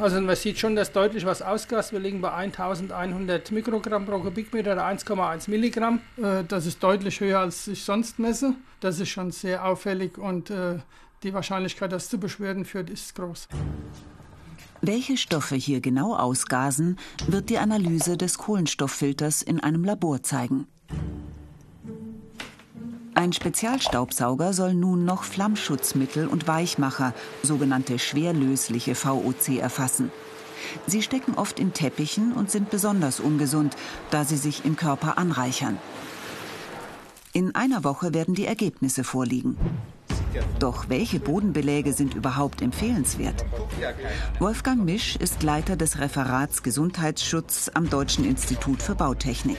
Also 0.00 0.20
man 0.20 0.36
sieht 0.36 0.58
schon, 0.58 0.76
dass 0.76 0.92
deutlich 0.92 1.26
was 1.26 1.42
ausgast. 1.42 1.92
Wir 1.92 1.98
liegen 1.98 2.20
bei 2.22 2.32
1100 2.32 3.50
Mikrogramm 3.50 4.06
pro 4.06 4.20
Kubikmeter 4.20 4.72
oder 4.72 4.86
1,1 4.86 5.50
Milligramm. 5.50 6.00
Äh, 6.16 6.44
das 6.48 6.64
ist 6.64 6.82
deutlich 6.82 7.20
höher, 7.20 7.40
als 7.40 7.66
ich 7.66 7.84
sonst 7.84 8.18
messe. 8.18 8.54
Das 8.80 8.98
ist 8.98 9.10
schon 9.10 9.30
sehr 9.30 9.64
auffällig 9.64 10.16
und 10.16 10.48
äh, 10.50 10.78
die 11.22 11.34
Wahrscheinlichkeit, 11.34 11.92
dass 11.92 12.04
es 12.04 12.08
zu 12.08 12.18
Beschwerden 12.18 12.64
führt, 12.64 12.88
ist 12.88 13.14
groß. 13.14 13.48
Welche 14.82 15.18
Stoffe 15.18 15.56
hier 15.56 15.80
genau 15.82 16.16
ausgasen, 16.16 16.96
wird 17.26 17.50
die 17.50 17.58
Analyse 17.58 18.16
des 18.16 18.38
Kohlenstofffilters 18.38 19.42
in 19.42 19.60
einem 19.60 19.84
Labor 19.84 20.22
zeigen. 20.22 20.66
Ein 23.12 23.34
Spezialstaubsauger 23.34 24.54
soll 24.54 24.72
nun 24.72 25.04
noch 25.04 25.24
Flammschutzmittel 25.24 26.26
und 26.26 26.48
Weichmacher, 26.48 27.12
sogenannte 27.42 27.98
schwerlösliche 27.98 28.94
VOC, 28.94 29.58
erfassen. 29.58 30.10
Sie 30.86 31.02
stecken 31.02 31.34
oft 31.34 31.60
in 31.60 31.74
Teppichen 31.74 32.32
und 32.32 32.50
sind 32.50 32.70
besonders 32.70 33.20
ungesund, 33.20 33.76
da 34.10 34.24
sie 34.24 34.38
sich 34.38 34.64
im 34.64 34.76
Körper 34.76 35.18
anreichern. 35.18 35.78
In 37.34 37.54
einer 37.54 37.84
Woche 37.84 38.14
werden 38.14 38.34
die 38.34 38.46
Ergebnisse 38.46 39.04
vorliegen. 39.04 39.58
Doch 40.58 40.88
welche 40.88 41.20
Bodenbeläge 41.20 41.92
sind 41.92 42.14
überhaupt 42.14 42.62
empfehlenswert? 42.62 43.44
Wolfgang 44.38 44.84
Misch 44.84 45.16
ist 45.16 45.42
Leiter 45.42 45.76
des 45.76 45.98
Referats 45.98 46.62
Gesundheitsschutz 46.62 47.70
am 47.74 47.88
Deutschen 47.88 48.24
Institut 48.24 48.82
für 48.82 48.94
Bautechnik. 48.94 49.58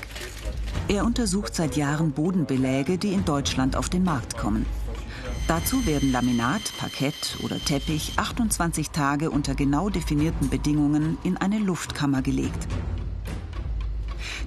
Er 0.88 1.06
untersucht 1.06 1.56
seit 1.56 1.76
Jahren 1.76 2.12
Bodenbeläge, 2.12 2.98
die 2.98 3.14
in 3.14 3.26
Deutschland 3.26 3.76
auf 3.76 3.90
den 3.90 4.04
Markt 4.04 4.38
kommen. 4.38 4.66
Dazu 5.48 5.86
werden 5.86 6.12
Laminat, 6.12 6.62
Parkett 6.78 7.38
oder 7.44 7.60
Teppich 7.60 8.14
28 8.18 8.92
Tage 8.92 9.32
unter 9.32 9.56
genau 9.56 9.90
definierten 9.90 10.50
Bedingungen 10.50 11.18
in 11.24 11.38
eine 11.38 11.60
Luftkammer 11.60 12.22
gelegt. 12.22 12.68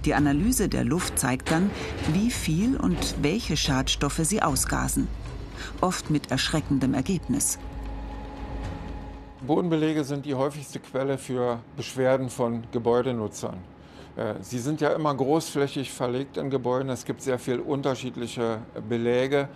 Die 0.04 0.14
Analyse 0.14 0.68
der 0.68 0.84
Luft 0.84 1.18
zeigt 1.18 1.50
dann, 1.50 1.70
wie 2.12 2.30
viel 2.30 2.76
und 2.76 3.16
welche 3.22 3.56
Schadstoffe 3.56 4.20
sie 4.22 4.42
ausgasen. 4.42 5.08
Oft 5.80 6.10
mit 6.10 6.30
erschreckendem 6.30 6.94
Ergebnis. 6.94 7.58
Bodenbelege 9.46 10.04
sind 10.04 10.24
die 10.24 10.34
häufigste 10.34 10.80
Quelle 10.80 11.18
für 11.18 11.60
Beschwerden 11.76 12.30
von 12.30 12.64
Gebäudenutzern. 12.72 13.58
Äh, 14.16 14.34
sie 14.40 14.58
sind 14.58 14.80
ja 14.80 14.90
immer 14.90 15.14
großflächig 15.14 15.90
verlegt 15.92 16.36
in 16.36 16.50
Gebäuden. 16.50 16.88
Es 16.88 17.04
gibt 17.04 17.20
sehr 17.20 17.38
viele 17.38 17.62
unterschiedliche 17.62 18.58
Beläge, 18.88 19.48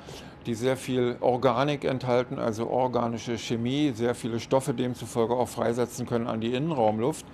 die 0.47 0.55
sehr 0.55 0.77
viel 0.77 1.17
Organik 1.21 1.85
enthalten, 1.85 2.39
also 2.39 2.69
organische 2.69 3.39
Chemie, 3.39 3.93
sehr 3.95 4.15
viele 4.15 4.41
Stoffe 4.41 4.75
demzufolge 4.75 5.35
auch 5.35 5.49
freisetzen 5.49 6.07
können 6.07 6.27
an 6.27 6.41
die 6.41 6.53
Innenraumluft. 6.53 7.25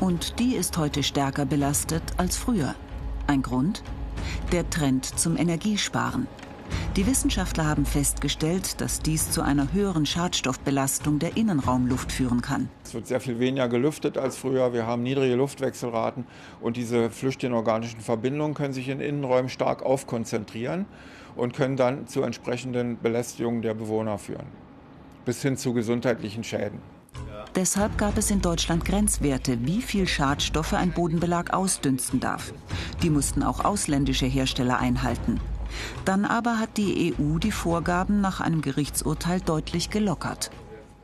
Und 0.00 0.38
die 0.38 0.54
ist 0.56 0.78
heute 0.78 1.02
stärker 1.02 1.44
belastet 1.44 2.02
als 2.16 2.36
früher. 2.36 2.74
Ein 3.26 3.42
Grund? 3.42 3.82
Der 4.50 4.68
Trend 4.68 5.04
zum 5.04 5.36
Energiesparen. 5.36 6.26
Die 6.96 7.06
Wissenschaftler 7.06 7.66
haben 7.66 7.86
festgestellt, 7.86 8.80
dass 8.80 9.00
dies 9.00 9.30
zu 9.30 9.42
einer 9.42 9.72
höheren 9.72 10.06
Schadstoffbelastung 10.06 11.18
der 11.18 11.36
Innenraumluft 11.36 12.10
führen 12.10 12.40
kann. 12.40 12.68
Es 12.84 12.94
wird 12.94 13.06
sehr 13.06 13.20
viel 13.20 13.38
weniger 13.38 13.68
gelüftet 13.68 14.18
als 14.18 14.36
früher. 14.36 14.72
Wir 14.72 14.86
haben 14.86 15.02
niedrige 15.02 15.34
Luftwechselraten 15.34 16.26
und 16.60 16.76
diese 16.76 17.10
flüchtigen 17.10 17.54
organischen 17.54 18.00
Verbindungen 18.00 18.54
können 18.54 18.72
sich 18.74 18.88
in 18.88 19.00
Innenräumen 19.00 19.48
stark 19.48 19.82
aufkonzentrieren 19.82 20.86
und 21.36 21.54
können 21.54 21.76
dann 21.76 22.06
zu 22.06 22.22
entsprechenden 22.22 22.98
Belästigungen 23.00 23.62
der 23.62 23.74
Bewohner 23.74 24.18
führen, 24.18 24.46
bis 25.24 25.42
hin 25.42 25.56
zu 25.56 25.72
gesundheitlichen 25.72 26.44
Schäden. 26.44 26.80
Deshalb 27.54 27.98
gab 27.98 28.16
es 28.16 28.30
in 28.30 28.40
Deutschland 28.40 28.84
Grenzwerte, 28.84 29.58
wie 29.66 29.82
viel 29.82 30.06
Schadstoffe 30.06 30.74
ein 30.74 30.92
Bodenbelag 30.92 31.52
ausdünsten 31.52 32.20
darf. 32.20 32.52
Die 33.02 33.10
mussten 33.10 33.42
auch 33.42 33.64
ausländische 33.64 34.26
Hersteller 34.26 34.78
einhalten. 34.78 35.40
Dann 36.04 36.24
aber 36.24 36.58
hat 36.58 36.76
die 36.76 37.14
EU 37.18 37.38
die 37.38 37.52
Vorgaben 37.52 38.20
nach 38.20 38.40
einem 38.40 38.62
Gerichtsurteil 38.62 39.40
deutlich 39.40 39.90
gelockert. 39.90 40.50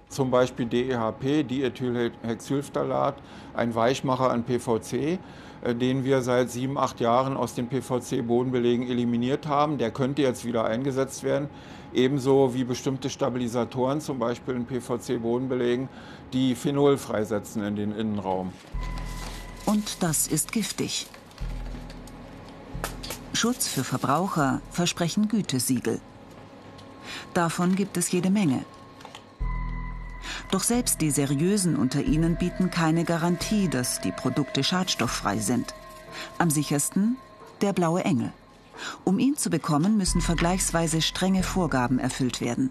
Zum 0.09 0.31
Beispiel 0.31 0.67
DEHP, 0.67 1.43
Diethylhexylphthalat, 1.43 3.17
ein 3.55 3.75
Weichmacher 3.75 4.31
an 4.31 4.45
PVC, 4.45 5.19
äh, 5.63 5.75
den 5.75 6.05
wir 6.05 6.23
seit 6.23 6.51
sieben, 6.51 6.79
acht 6.79 7.01
Jahren 7.01 7.37
aus 7.37 7.55
den 7.55 7.69
PVC-Bodenbelegen 7.69 8.87
eliminiert 8.89 9.47
haben. 9.49 9.79
Der 9.79 9.91
könnte 9.91 10.23
jetzt 10.23 10.45
wieder 10.45 10.65
eingesetzt 10.65 11.25
werden. 11.25 11.49
Ebenso 11.93 12.55
wie 12.55 12.65
bestimmte 12.65 13.11
Stabilisatoren, 13.11 14.01
zum 14.01 14.19
Beispiel 14.19 14.55
in 14.55 14.67
PVC-Bodenbelegen, 14.67 15.89
die 16.33 16.55
Phenol 16.55 16.99
freisetzen 16.99 17.65
in 17.65 17.77
den 17.77 17.93
Innenraum. 17.93 18.53
Und 19.65 20.03
das 20.03 20.29
ist 20.29 20.53
giftig. 20.53 21.07
Schutz 23.37 23.69
für 23.69 23.85
Verbraucher 23.85 24.61
versprechen 24.73 25.29
Gütesiegel. 25.29 26.01
Davon 27.35 27.77
gibt 27.77 27.97
es 27.97 28.11
jede 28.11 28.31
Menge. 28.31 28.65
Doch 30.51 30.63
selbst 30.63 31.01
die 31.01 31.11
seriösen 31.11 31.77
unter 31.77 32.03
ihnen 32.03 32.37
bieten 32.37 32.71
keine 32.71 33.05
Garantie, 33.05 33.69
dass 33.69 34.01
die 34.01 34.13
Produkte 34.13 34.65
schadstofffrei 34.65 35.39
sind. 35.39 35.75
Am 36.39 36.51
sichersten 36.51 37.17
der 37.61 37.73
blaue 37.73 38.05
Engel. 38.05 38.33
Um 39.05 39.19
ihn 39.19 39.37
zu 39.37 39.51
bekommen, 39.51 39.97
müssen 39.97 40.21
vergleichsweise 40.21 41.03
strenge 41.03 41.43
Vorgaben 41.43 41.99
erfüllt 41.99 42.41
werden. 42.41 42.71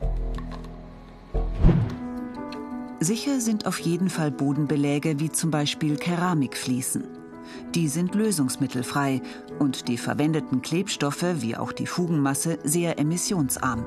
Sicher 2.99 3.39
sind 3.39 3.67
auf 3.67 3.79
jeden 3.79 4.09
Fall 4.09 4.31
Bodenbeläge 4.31 5.19
wie 5.19 5.31
zum 5.31 5.51
Beispiel 5.51 5.97
Keramikfliesen. 5.97 7.24
Die 7.73 7.87
sind 7.87 8.15
lösungsmittelfrei 8.15 9.21
und 9.59 9.87
die 9.87 9.97
verwendeten 9.97 10.61
Klebstoffe 10.61 11.41
wie 11.41 11.55
auch 11.55 11.71
die 11.71 11.87
Fugenmasse 11.87 12.59
sehr 12.63 12.99
emissionsarm. 12.99 13.85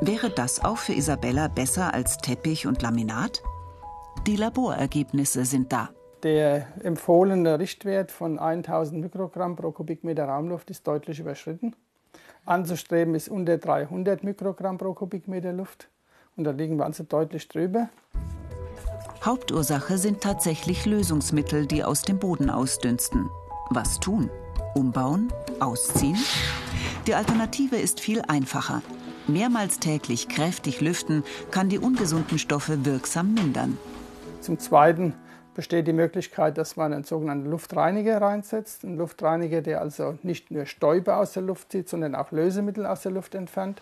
Wäre 0.00 0.30
das 0.30 0.64
auch 0.64 0.78
für 0.78 0.92
Isabella 0.92 1.48
besser 1.48 1.94
als 1.94 2.18
Teppich 2.18 2.66
und 2.66 2.82
Laminat? 2.82 3.42
Die 4.26 4.36
Laborergebnisse 4.36 5.44
sind 5.44 5.72
da. 5.72 5.90
Der 6.22 6.66
empfohlene 6.82 7.58
Richtwert 7.58 8.10
von 8.10 8.38
1000 8.38 9.00
Mikrogramm 9.00 9.56
pro 9.56 9.72
Kubikmeter 9.72 10.24
Raumluft 10.24 10.70
ist 10.70 10.86
deutlich 10.86 11.20
überschritten. 11.20 11.76
Anzustreben 12.46 13.14
ist 13.14 13.28
unter 13.28 13.58
300 13.58 14.24
Mikrogramm 14.24 14.78
pro 14.78 14.94
Kubikmeter 14.94 15.52
Luft. 15.52 15.88
Und 16.36 16.44
da 16.44 16.50
liegen 16.50 16.76
wir 16.76 16.86
also 16.86 17.04
deutlich 17.04 17.48
drüber. 17.48 17.88
Hauptursache 19.24 19.96
sind 19.96 20.20
tatsächlich 20.20 20.84
Lösungsmittel, 20.84 21.66
die 21.66 21.82
aus 21.82 22.02
dem 22.02 22.18
Boden 22.18 22.50
ausdünsten. 22.50 23.30
Was 23.70 23.98
tun? 23.98 24.28
Umbauen? 24.74 25.32
Ausziehen? 25.60 26.18
Die 27.06 27.14
Alternative 27.14 27.76
ist 27.76 28.00
viel 28.00 28.20
einfacher. 28.28 28.82
Mehrmals 29.26 29.78
täglich 29.78 30.28
kräftig 30.28 30.82
lüften 30.82 31.24
kann 31.50 31.70
die 31.70 31.78
ungesunden 31.78 32.38
Stoffe 32.38 32.84
wirksam 32.84 33.32
mindern. 33.32 33.78
Zum 34.42 34.58
Zweiten 34.58 35.14
besteht 35.54 35.86
die 35.86 35.94
Möglichkeit, 35.94 36.58
dass 36.58 36.76
man 36.76 36.92
einen 36.92 37.04
sogenannten 37.04 37.48
Luftreiniger 37.50 38.20
reinsetzt. 38.20 38.84
Ein 38.84 38.98
Luftreiniger, 38.98 39.62
der 39.62 39.80
also 39.80 40.18
nicht 40.22 40.50
nur 40.50 40.66
Stäube 40.66 41.16
aus 41.16 41.32
der 41.32 41.44
Luft 41.44 41.72
zieht, 41.72 41.88
sondern 41.88 42.14
auch 42.14 42.30
Lösemittel 42.30 42.84
aus 42.84 43.00
der 43.00 43.12
Luft 43.12 43.34
entfernt. 43.34 43.80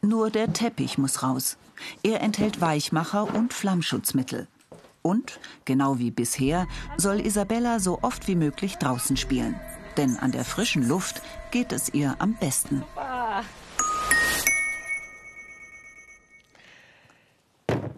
Nur 0.00 0.30
der 0.30 0.52
Teppich 0.52 0.96
muss 0.96 1.24
raus. 1.24 1.56
Er 2.04 2.20
enthält 2.20 2.60
Weichmacher 2.60 3.34
und 3.34 3.52
Flammschutzmittel. 3.52 4.46
Und, 5.02 5.40
genau 5.64 5.98
wie 5.98 6.10
bisher, 6.10 6.66
soll 6.96 7.20
Isabella 7.24 7.80
so 7.80 8.00
oft 8.02 8.28
wie 8.28 8.36
möglich 8.36 8.76
draußen 8.76 9.16
spielen. 9.16 9.58
Denn 9.96 10.16
an 10.18 10.32
der 10.32 10.44
frischen 10.44 10.86
Luft 10.86 11.22
geht 11.50 11.72
es 11.72 11.92
ihr 11.94 12.16
am 12.18 12.34
besten. 12.34 12.84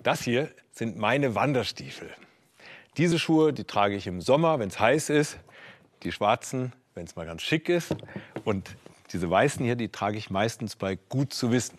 Das 0.02 0.22
hier 0.22 0.50
sind 0.72 0.96
meine 0.96 1.34
Wanderstiefel. 1.34 2.10
Diese 2.96 3.18
Schuhe, 3.18 3.52
die 3.52 3.64
trage 3.64 3.94
ich 3.94 4.06
im 4.06 4.20
Sommer, 4.20 4.58
wenn 4.58 4.68
es 4.68 4.78
heiß 4.78 5.10
ist. 5.10 5.38
Die 6.02 6.12
schwarzen, 6.12 6.72
wenn 6.94 7.04
es 7.04 7.16
mal 7.16 7.26
ganz 7.26 7.42
schick 7.42 7.68
ist. 7.68 7.94
Und 8.44 8.76
diese 9.12 9.30
weißen 9.30 9.64
hier, 9.64 9.76
die 9.76 9.88
trage 9.88 10.18
ich 10.18 10.30
meistens 10.30 10.76
bei 10.76 10.96
gut 11.08 11.32
zu 11.32 11.52
wissen. 11.52 11.78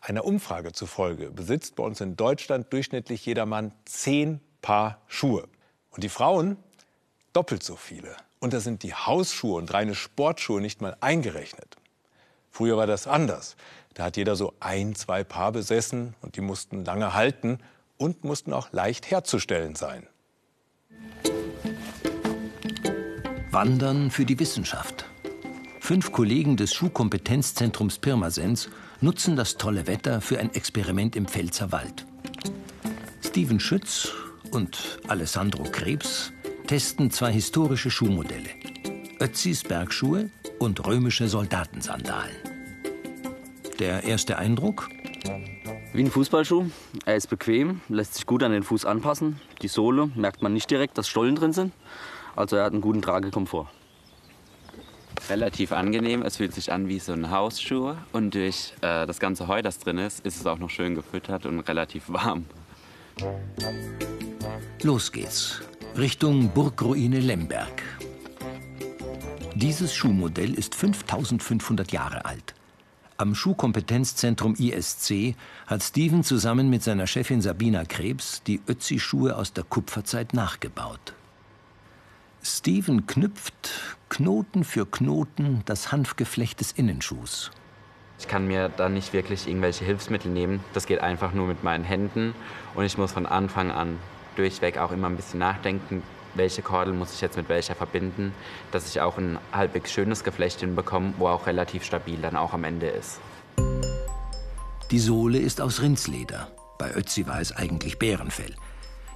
Einer 0.00 0.24
Umfrage 0.24 0.72
zufolge 0.72 1.30
besitzt 1.30 1.76
bei 1.76 1.82
uns 1.82 2.00
in 2.00 2.16
Deutschland 2.16 2.72
durchschnittlich 2.72 3.26
jeder 3.26 3.44
Mann 3.44 3.72
zehn 3.84 4.40
Paar 4.62 5.00
Schuhe. 5.06 5.48
Und 5.90 6.04
die 6.04 6.08
Frauen 6.08 6.56
doppelt 7.32 7.62
so 7.62 7.76
viele. 7.76 8.16
Und 8.40 8.54
da 8.54 8.60
sind 8.60 8.82
die 8.82 8.94
Hausschuhe 8.94 9.56
und 9.56 9.72
reine 9.72 9.94
Sportschuhe 9.94 10.60
nicht 10.60 10.80
mal 10.80 10.96
eingerechnet. 11.00 11.76
Früher 12.50 12.76
war 12.76 12.86
das 12.86 13.06
anders. 13.06 13.56
Da 13.94 14.04
hat 14.04 14.16
jeder 14.16 14.36
so 14.36 14.54
ein, 14.60 14.94
zwei 14.94 15.24
Paar 15.24 15.52
besessen 15.52 16.14
und 16.22 16.36
die 16.36 16.40
mussten 16.40 16.84
lange 16.84 17.14
halten 17.14 17.58
und 17.98 18.24
mussten 18.24 18.52
auch 18.54 18.72
leicht 18.72 19.10
herzustellen 19.10 19.74
sein. 19.74 20.06
Wandern 23.50 24.10
für 24.10 24.24
die 24.24 24.38
Wissenschaft. 24.38 25.04
Fünf 25.80 26.12
Kollegen 26.12 26.56
des 26.56 26.72
Schuhkompetenzzentrums 26.72 27.98
Pirmasens 27.98 28.70
nutzen 29.00 29.36
das 29.36 29.56
tolle 29.56 29.86
Wetter 29.86 30.20
für 30.20 30.38
ein 30.38 30.54
Experiment 30.54 31.16
im 31.16 31.26
Pfälzer 31.26 31.72
Wald. 31.72 32.06
Steven 33.24 33.60
Schütz 33.60 34.12
und 34.50 35.00
Alessandro 35.08 35.62
Krebs 35.64 36.32
testen 36.66 37.10
zwei 37.10 37.32
historische 37.32 37.90
Schuhmodelle. 37.90 38.50
Ötzis 39.20 39.62
Bergschuhe 39.62 40.30
und 40.58 40.86
römische 40.86 41.28
Soldatensandalen. 41.28 42.36
Der 43.78 44.04
erste 44.04 44.38
Eindruck? 44.38 44.88
Wie 45.92 46.02
ein 46.02 46.10
Fußballschuh. 46.10 46.66
Er 47.04 47.16
ist 47.16 47.28
bequem, 47.28 47.80
lässt 47.88 48.14
sich 48.14 48.26
gut 48.26 48.42
an 48.42 48.52
den 48.52 48.62
Fuß 48.62 48.84
anpassen. 48.84 49.40
Die 49.62 49.68
Sohle 49.68 50.10
merkt 50.14 50.42
man 50.42 50.52
nicht 50.52 50.70
direkt, 50.70 50.98
dass 50.98 51.08
Stollen 51.08 51.36
drin 51.36 51.52
sind. 51.52 51.72
Also 52.36 52.56
er 52.56 52.64
hat 52.64 52.72
einen 52.72 52.82
guten 52.82 53.02
Tragekomfort. 53.02 53.68
Relativ 55.30 55.70
angenehm. 55.70 56.22
Es 56.22 56.38
fühlt 56.38 56.52
sich 56.52 56.72
an 56.72 56.88
wie 56.88 56.98
so 56.98 57.12
ein 57.12 57.30
Hausschuh. 57.30 57.94
Und 58.12 58.34
durch 58.34 58.72
äh, 58.80 59.06
das 59.06 59.20
ganze 59.20 59.46
Heu, 59.46 59.62
das 59.62 59.78
drin 59.78 59.96
ist, 59.98 60.26
ist 60.26 60.40
es 60.40 60.46
auch 60.46 60.58
noch 60.58 60.70
schön 60.70 60.96
gefüttert 60.96 61.46
und 61.46 61.60
relativ 61.60 62.04
warm. 62.08 62.46
Los 64.82 65.12
geht's. 65.12 65.60
Richtung 65.96 66.48
Burgruine 66.50 67.20
Lemberg. 67.20 67.82
Dieses 69.54 69.94
Schuhmodell 69.94 70.54
ist 70.54 70.74
5500 70.74 71.92
Jahre 71.92 72.24
alt. 72.24 72.54
Am 73.16 73.34
Schuhkompetenzzentrum 73.36 74.56
ISC 74.58 75.36
hat 75.66 75.82
Steven 75.82 76.24
zusammen 76.24 76.70
mit 76.70 76.82
seiner 76.82 77.06
Chefin 77.06 77.40
Sabina 77.40 77.84
Krebs 77.84 78.42
die 78.42 78.60
Ötzi-Schuhe 78.66 79.36
aus 79.36 79.52
der 79.52 79.62
Kupferzeit 79.62 80.34
nachgebaut. 80.34 81.12
Steven 82.42 83.06
knüpft 83.06 83.96
Knoten 84.08 84.64
für 84.64 84.86
Knoten 84.86 85.62
das 85.66 85.92
Hanfgeflecht 85.92 86.60
des 86.60 86.72
Innenschuhs. 86.72 87.50
Ich 88.18 88.28
kann 88.28 88.46
mir 88.46 88.70
da 88.70 88.88
nicht 88.88 89.12
wirklich 89.12 89.46
irgendwelche 89.46 89.84
Hilfsmittel 89.84 90.30
nehmen. 90.30 90.60
Das 90.72 90.86
geht 90.86 91.00
einfach 91.00 91.32
nur 91.32 91.46
mit 91.46 91.62
meinen 91.62 91.84
Händen. 91.84 92.34
Und 92.74 92.84
ich 92.84 92.96
muss 92.96 93.12
von 93.12 93.26
Anfang 93.26 93.70
an 93.70 93.98
durchweg 94.36 94.78
auch 94.78 94.92
immer 94.92 95.08
ein 95.08 95.16
bisschen 95.16 95.40
nachdenken, 95.40 96.02
welche 96.34 96.62
Kordel 96.62 96.94
muss 96.94 97.12
ich 97.12 97.20
jetzt 97.20 97.36
mit 97.36 97.48
welcher 97.48 97.74
verbinden, 97.74 98.32
dass 98.72 98.88
ich 98.88 99.00
auch 99.00 99.18
ein 99.18 99.38
halbwegs 99.52 99.92
schönes 99.92 100.24
Geflecht 100.24 100.60
hinbekomme, 100.60 101.14
wo 101.18 101.28
auch 101.28 101.46
relativ 101.46 101.84
stabil 101.84 102.20
dann 102.20 102.36
auch 102.36 102.54
am 102.54 102.64
Ende 102.64 102.88
ist. 102.88 103.20
Die 104.90 104.98
Sohle 104.98 105.38
ist 105.38 105.60
aus 105.60 105.82
Rindsleder. 105.82 106.48
Bei 106.78 106.94
Ötzi 106.94 107.26
war 107.26 107.40
es 107.40 107.54
eigentlich 107.54 107.98
Bärenfell. 107.98 108.54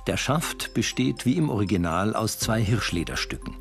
Der 0.06 0.18
Schaft 0.18 0.74
besteht 0.74 1.24
wie 1.24 1.38
im 1.38 1.48
Original 1.48 2.14
aus 2.14 2.38
zwei 2.38 2.60
Hirschlederstücken. 2.60 3.56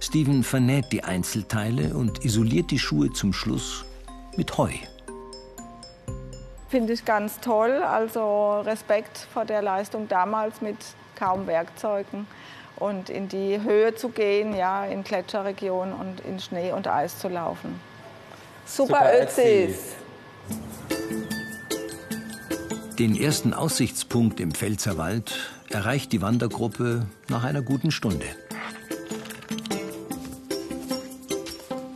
Steven 0.00 0.42
vernäht 0.42 0.86
die 0.90 1.04
Einzelteile 1.04 1.94
und 1.94 2.24
isoliert 2.24 2.72
die 2.72 2.78
Schuhe 2.80 3.12
zum 3.12 3.32
Schluss 3.32 3.84
mit 4.36 4.58
Heu. 4.58 4.72
Finde 6.68 6.92
ich 6.92 7.04
ganz 7.04 7.38
toll. 7.38 7.82
Also 7.84 8.60
Respekt 8.60 9.28
vor 9.32 9.44
der 9.44 9.62
Leistung 9.62 10.08
damals 10.08 10.60
mit 10.60 10.76
kaum 11.14 11.46
Werkzeugen 11.46 12.26
und 12.76 13.08
in 13.08 13.28
die 13.28 13.60
Höhe 13.62 13.94
zu 13.94 14.08
gehen, 14.08 14.56
ja, 14.56 14.86
in 14.86 15.04
Gletscherregionen 15.04 15.94
und 15.94 16.20
in 16.20 16.40
Schnee 16.40 16.72
und 16.72 16.88
Eis 16.88 17.18
zu 17.18 17.28
laufen. 17.28 17.78
Super, 18.66 18.94
Super 18.94 19.22
Ötzis! 19.22 19.99
Den 23.00 23.16
ersten 23.16 23.54
Aussichtspunkt 23.54 24.40
im 24.40 24.50
Pfälzerwald 24.50 25.34
erreicht 25.70 26.12
die 26.12 26.20
Wandergruppe 26.20 27.06
nach 27.30 27.44
einer 27.44 27.62
guten 27.62 27.92
Stunde. 27.92 28.26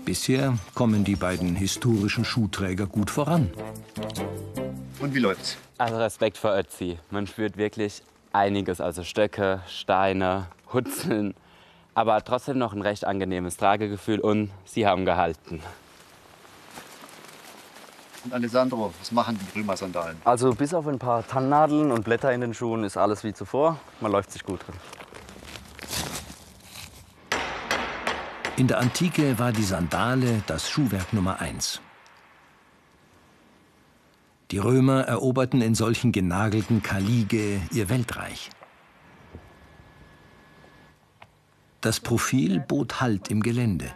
Bisher 0.06 0.56
kommen 0.74 1.04
die 1.04 1.16
beiden 1.16 1.56
historischen 1.56 2.24
Schuhträger 2.24 2.86
gut 2.86 3.10
voran. 3.10 3.52
Und 4.98 5.14
wie 5.14 5.18
läuft's? 5.18 5.58
Also 5.76 5.98
Respekt 5.98 6.38
vor 6.38 6.56
Ötzi. 6.56 6.98
Man 7.10 7.26
spürt 7.26 7.58
wirklich 7.58 8.00
einiges, 8.32 8.80
also 8.80 9.04
Stöcke, 9.04 9.60
Steine, 9.68 10.46
Hutzeln, 10.72 11.34
aber 11.94 12.24
trotzdem 12.24 12.56
noch 12.56 12.72
ein 12.72 12.80
recht 12.80 13.04
angenehmes 13.04 13.58
Tragegefühl 13.58 14.20
und 14.20 14.48
sie 14.64 14.86
haben 14.86 15.04
gehalten. 15.04 15.60
Und 18.24 18.32
Alessandro, 18.32 18.92
was 18.98 19.12
machen 19.12 19.38
die 19.38 19.58
Römer-Sandalen? 19.58 20.16
Also 20.24 20.54
bis 20.54 20.72
auf 20.72 20.86
ein 20.86 20.98
paar 20.98 21.26
Tannennadeln 21.26 21.92
und 21.92 22.04
Blätter 22.04 22.32
in 22.32 22.40
den 22.40 22.54
Schuhen 22.54 22.82
ist 22.82 22.96
alles 22.96 23.22
wie 23.22 23.34
zuvor. 23.34 23.78
Man 24.00 24.12
läuft 24.12 24.32
sich 24.32 24.42
gut 24.42 24.60
drin. 24.66 24.74
In 28.56 28.66
der 28.66 28.78
Antike 28.78 29.38
war 29.38 29.52
die 29.52 29.64
Sandale 29.64 30.42
das 30.46 30.70
Schuhwerk 30.70 31.12
Nummer 31.12 31.40
eins. 31.40 31.80
Die 34.52 34.58
Römer 34.58 35.02
eroberten 35.02 35.60
in 35.60 35.74
solchen 35.74 36.12
genagelten 36.12 36.82
Kalige 36.82 37.60
ihr 37.72 37.88
Weltreich. 37.88 38.50
Das 41.80 42.00
Profil 42.00 42.60
bot 42.60 43.00
Halt 43.00 43.28
im 43.30 43.42
Gelände. 43.42 43.90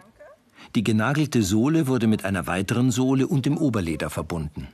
Die 0.75 0.83
genagelte 0.83 1.41
Sohle 1.43 1.87
wurde 1.87 2.07
mit 2.07 2.25
einer 2.25 2.47
weiteren 2.47 2.91
Sohle 2.91 3.27
und 3.27 3.45
dem 3.45 3.57
Oberleder 3.57 4.09
verbunden. 4.09 4.67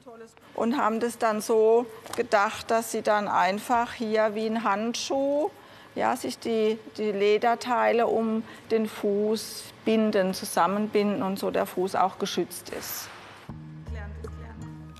Und 0.53 0.77
haben 0.77 0.99
das 0.99 1.17
dann 1.17 1.41
so 1.41 1.85
gedacht, 2.15 2.71
dass 2.71 2.91
sie 2.91 3.01
dann 3.01 3.27
einfach 3.27 3.93
hier 3.93 4.35
wie 4.35 4.45
ein 4.45 4.63
Handschuh 4.63 5.49
ja, 5.95 6.15
sich 6.15 6.37
die, 6.37 6.77
die 6.97 7.11
Lederteile 7.11 8.07
um 8.07 8.43
den 8.69 8.87
Fuß 8.87 9.63
binden, 9.85 10.33
zusammenbinden 10.33 11.23
und 11.23 11.39
so 11.39 11.51
der 11.51 11.65
Fuß 11.65 11.95
auch 11.95 12.19
geschützt 12.19 12.69
ist. 12.69 13.09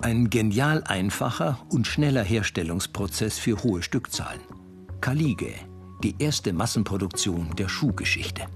Ein 0.02 0.30
genial 0.30 0.84
einfacher 0.84 1.58
und 1.70 1.86
schneller 1.86 2.22
Herstellungsprozess 2.22 3.38
für 3.38 3.62
hohe 3.62 3.82
Stückzahlen. 3.82 4.40
Kalige, 5.00 5.54
die 6.02 6.14
erste 6.18 6.52
Massenproduktion 6.52 7.54
der 7.56 7.68
Schuhgeschichte. 7.68 8.46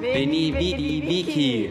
Veni, 0.00 0.54
vidi, 0.54 1.02
vici. 1.06 1.70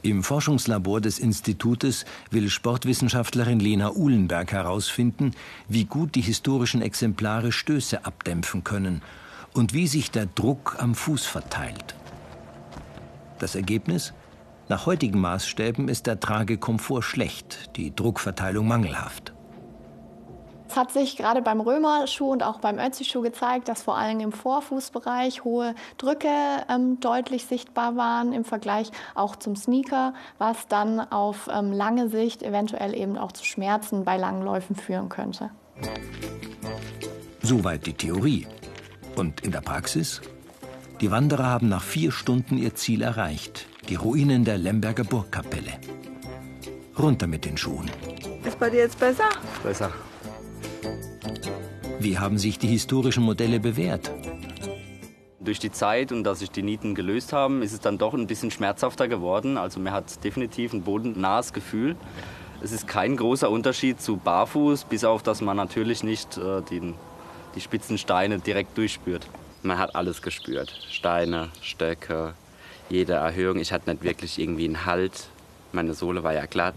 Im 0.00 0.22
Forschungslabor 0.22 1.02
des 1.02 1.18
Institutes 1.18 2.06
will 2.30 2.48
Sportwissenschaftlerin 2.48 3.60
Lena 3.60 3.92
Uhlenberg 3.92 4.52
herausfinden, 4.52 5.32
wie 5.68 5.84
gut 5.84 6.14
die 6.14 6.22
historischen 6.22 6.80
Exemplare 6.80 7.52
Stöße 7.52 8.06
abdämpfen 8.06 8.64
können 8.64 9.02
und 9.52 9.74
wie 9.74 9.86
sich 9.86 10.10
der 10.10 10.26
Druck 10.26 10.76
am 10.78 10.94
Fuß 10.94 11.26
verteilt. 11.26 11.94
Das 13.38 13.54
Ergebnis? 13.54 14.14
Nach 14.68 14.86
heutigen 14.86 15.20
Maßstäben 15.20 15.88
ist 15.88 16.06
der 16.06 16.20
Tragekomfort 16.20 17.02
schlecht, 17.02 17.76
die 17.76 17.94
Druckverteilung 17.94 18.66
mangelhaft. 18.66 19.35
Es 20.76 20.80
hat 20.80 20.92
sich 20.92 21.16
gerade 21.16 21.40
beim 21.40 21.62
Römerschuh 21.62 22.30
und 22.30 22.42
auch 22.42 22.58
beim 22.58 22.78
Ötzi-Schuh 22.78 23.22
gezeigt, 23.22 23.66
dass 23.68 23.80
vor 23.80 23.96
allem 23.96 24.20
im 24.20 24.30
Vorfußbereich 24.30 25.42
hohe 25.42 25.74
Drücke 25.96 26.28
ähm, 26.68 27.00
deutlich 27.00 27.46
sichtbar 27.46 27.96
waren 27.96 28.34
im 28.34 28.44
Vergleich 28.44 28.90
auch 29.14 29.36
zum 29.36 29.56
Sneaker, 29.56 30.12
was 30.36 30.68
dann 30.68 31.00
auf 31.00 31.48
ähm, 31.50 31.72
lange 31.72 32.10
Sicht 32.10 32.42
eventuell 32.42 32.94
eben 32.94 33.16
auch 33.16 33.32
zu 33.32 33.42
Schmerzen 33.46 34.04
bei 34.04 34.18
langen 34.18 34.42
Läufen 34.42 34.76
führen 34.76 35.08
könnte. 35.08 35.48
Soweit 37.40 37.86
die 37.86 37.94
Theorie. 37.94 38.46
Und 39.16 39.40
in 39.40 39.52
der 39.52 39.62
Praxis? 39.62 40.20
Die 41.00 41.10
Wanderer 41.10 41.46
haben 41.46 41.70
nach 41.70 41.82
vier 41.82 42.12
Stunden 42.12 42.58
ihr 42.58 42.74
Ziel 42.74 43.00
erreicht, 43.00 43.66
die 43.88 43.94
Ruinen 43.94 44.44
der 44.44 44.58
Lemberger 44.58 45.04
Burgkapelle. 45.04 45.72
Runter 46.98 47.26
mit 47.26 47.46
den 47.46 47.56
Schuhen. 47.56 47.90
Ist 48.44 48.58
bei 48.58 48.68
dir 48.68 48.80
jetzt 48.80 49.00
besser? 49.00 49.30
Besser. 49.62 49.90
Wie 51.98 52.18
haben 52.18 52.38
sich 52.38 52.58
die 52.58 52.66
historischen 52.66 53.22
Modelle 53.22 53.58
bewährt? 53.58 54.10
Durch 55.40 55.58
die 55.58 55.72
Zeit 55.72 56.12
und 56.12 56.24
dass 56.24 56.40
sich 56.40 56.50
die 56.50 56.62
Nieten 56.62 56.94
gelöst 56.94 57.32
haben, 57.32 57.62
ist 57.62 57.72
es 57.72 57.80
dann 57.80 57.96
doch 57.96 58.12
ein 58.12 58.26
bisschen 58.26 58.50
schmerzhafter 58.50 59.08
geworden. 59.08 59.56
Also 59.56 59.80
man 59.80 59.92
hat 59.92 60.22
definitiv 60.22 60.72
ein 60.72 60.82
bodennahes 60.82 61.52
Gefühl. 61.52 61.96
Es 62.62 62.72
ist 62.72 62.86
kein 62.86 63.16
großer 63.16 63.50
Unterschied 63.50 64.00
zu 64.00 64.16
Barfuß, 64.16 64.84
bis 64.84 65.04
auf 65.04 65.22
dass 65.22 65.40
man 65.40 65.56
natürlich 65.56 66.02
nicht 66.02 66.36
äh, 66.36 66.62
den, 66.62 66.94
die 67.54 67.60
spitzen 67.60 67.96
Steine 67.96 68.40
direkt 68.40 68.76
durchspürt. 68.76 69.26
Man 69.62 69.78
hat 69.78 69.94
alles 69.94 70.20
gespürt. 70.20 70.78
Steine, 70.90 71.48
Stöcke, 71.62 72.34
jede 72.90 73.14
Erhöhung. 73.14 73.58
Ich 73.58 73.72
hatte 73.72 73.90
nicht 73.90 74.02
wirklich 74.02 74.38
irgendwie 74.38 74.66
einen 74.66 74.84
Halt. 74.84 75.28
Meine 75.72 75.94
Sohle 75.94 76.22
war 76.22 76.34
ja 76.34 76.46
glatt. 76.46 76.76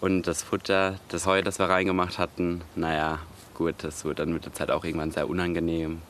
Und 0.00 0.22
das 0.22 0.42
Futter, 0.42 0.96
das 1.08 1.26
Heu, 1.26 1.42
das 1.42 1.58
wir 1.58 1.68
reingemacht 1.68 2.18
hatten, 2.18 2.62
naja, 2.74 3.20
gut, 3.56 3.76
das 3.78 4.04
wurde 4.04 4.16
dann 4.16 4.32
mit 4.32 4.44
der 4.44 4.52
Zeit 4.52 4.70
auch 4.70 4.84
irgendwann 4.84 5.10
sehr 5.10 5.28
unangenehm. 5.28 6.02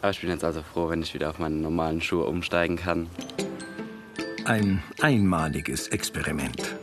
Aber 0.00 0.10
ich 0.10 0.20
bin 0.20 0.30
jetzt 0.30 0.44
also 0.44 0.62
froh, 0.62 0.88
wenn 0.88 1.02
ich 1.02 1.14
wieder 1.14 1.30
auf 1.30 1.38
meine 1.38 1.56
normalen 1.56 2.00
Schuhe 2.00 2.24
umsteigen 2.24 2.76
kann. 2.76 3.08
Ein 4.44 4.82
einmaliges 5.00 5.88
Experiment. 5.88 6.76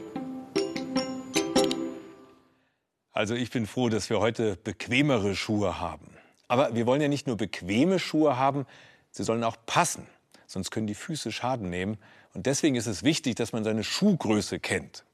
Also 3.11 3.33
ich 3.33 3.49
bin 3.49 3.65
froh, 3.65 3.89
dass 3.89 4.09
wir 4.09 4.19
heute 4.19 4.57
bequemere 4.57 5.35
Schuhe 5.35 5.79
haben. 5.79 6.09
Aber 6.47 6.75
wir 6.75 6.85
wollen 6.85 7.01
ja 7.01 7.07
nicht 7.07 7.25
nur 7.25 7.37
bequeme 7.37 7.97
Schuhe 7.97 8.37
haben, 8.37 8.65
sie 9.11 9.23
sollen 9.23 9.43
auch 9.43 9.57
passen. 9.65 10.05
Sonst 10.45 10.69
können 10.69 10.85
die 10.85 10.95
Füße 10.95 11.31
Schaden 11.31 11.69
nehmen. 11.69 11.97
Und 12.33 12.45
deswegen 12.45 12.75
ist 12.75 12.87
es 12.87 13.03
wichtig, 13.03 13.35
dass 13.35 13.51
man 13.51 13.63
seine 13.63 13.83
Schuhgröße 13.83 14.59
kennt. 14.59 15.05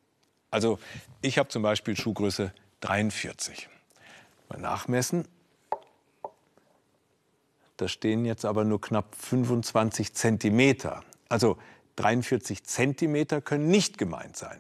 Also 0.50 0.80
ich 1.22 1.38
habe 1.38 1.48
zum 1.48 1.62
Beispiel 1.62 1.96
Schuhgröße 1.96 2.52
43. 2.82 3.70
Mal 4.52 4.60
nachmessen. 4.60 5.26
Da 7.78 7.88
stehen 7.88 8.26
jetzt 8.26 8.44
aber 8.44 8.66
nur 8.66 8.82
knapp 8.82 9.16
25 9.16 10.14
Zentimeter. 10.14 11.04
Also 11.30 11.58
43 11.96 12.64
Zentimeter 12.64 13.40
können 13.40 13.70
nicht 13.70 13.98
gemeint 13.98 14.36
sein. 14.36 14.58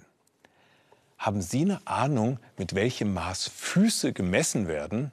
Haben 1.17 1.41
Sie 1.41 1.63
eine 1.63 1.85
Ahnung, 1.85 2.39
mit 2.57 2.73
welchem 2.73 3.13
Maß 3.13 3.49
Füße 3.49 4.13
gemessen 4.13 4.67
werden? 4.67 5.11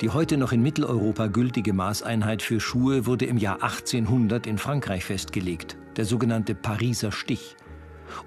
Die 0.00 0.10
heute 0.10 0.36
noch 0.36 0.52
in 0.52 0.62
Mitteleuropa 0.62 1.26
gültige 1.26 1.72
Maßeinheit 1.72 2.42
für 2.42 2.60
Schuhe 2.60 3.04
wurde 3.04 3.26
im 3.26 3.36
Jahr 3.36 3.62
1800 3.62 4.46
in 4.46 4.58
Frankreich 4.58 5.04
festgelegt, 5.04 5.76
der 5.96 6.04
sogenannte 6.04 6.54
Pariser 6.54 7.10
Stich. 7.10 7.56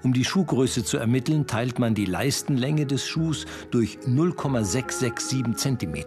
Um 0.02 0.12
die 0.12 0.24
Schuhgröße 0.24 0.84
zu 0.84 0.98
ermitteln, 0.98 1.46
teilt 1.46 1.78
man 1.78 1.94
die 1.94 2.06
Leistenlänge 2.06 2.86
des 2.86 3.06
Schuhs 3.06 3.46
durch 3.70 3.98
0,667 4.06 5.56
cm. 5.56 6.04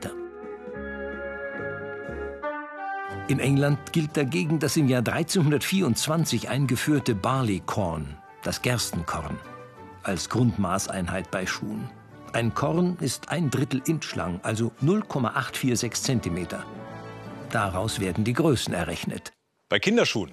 In 3.27 3.39
England 3.39 3.91
gilt 3.91 4.15
dagegen 4.15 4.59
das 4.59 4.77
im 4.77 4.87
Jahr 4.87 4.99
1324 4.99 6.47
eingeführte 6.47 7.13
Barleycorn, 7.13 8.17
das 8.41 8.61
Gerstenkorn, 8.61 9.37
als 10.03 10.29
Grundmaßeinheit 10.29 11.29
bei 11.29 11.45
Schuhen. 11.45 11.89
Ein 12.31 12.53
Korn 12.53 12.97
ist 13.01 13.29
ein 13.29 13.49
Drittel 13.49 13.81
Inch 13.85 14.15
lang, 14.15 14.39
also 14.43 14.71
0,846 14.79 16.21
cm. 16.21 16.47
Daraus 17.51 17.99
werden 17.99 18.23
die 18.23 18.33
Größen 18.33 18.73
errechnet. 18.73 19.33
Bei 19.69 19.79
Kinderschuhen, 19.79 20.31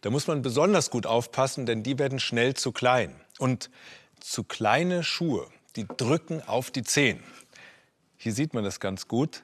da 0.00 0.10
muss 0.10 0.26
man 0.26 0.42
besonders 0.42 0.90
gut 0.90 1.06
aufpassen, 1.06 1.66
denn 1.66 1.82
die 1.82 1.98
werden 1.98 2.20
schnell 2.20 2.54
zu 2.54 2.72
klein. 2.72 3.14
Und 3.38 3.70
zu 4.20 4.44
kleine 4.44 5.02
Schuhe, 5.02 5.46
die 5.76 5.86
drücken 5.86 6.42
auf 6.46 6.70
die 6.70 6.82
Zehen. 6.82 7.22
Hier 8.16 8.32
sieht 8.32 8.54
man 8.54 8.64
das 8.64 8.80
ganz 8.80 9.08
gut. 9.08 9.42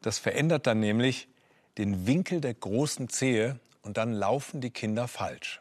Das 0.00 0.18
verändert 0.18 0.66
dann 0.66 0.80
nämlich 0.80 1.28
den 1.78 2.06
Winkel 2.06 2.40
der 2.40 2.54
großen 2.54 3.08
Zehe 3.08 3.58
und 3.82 3.96
dann 3.96 4.12
laufen 4.12 4.60
die 4.60 4.70
Kinder 4.70 5.08
falsch. 5.08 5.60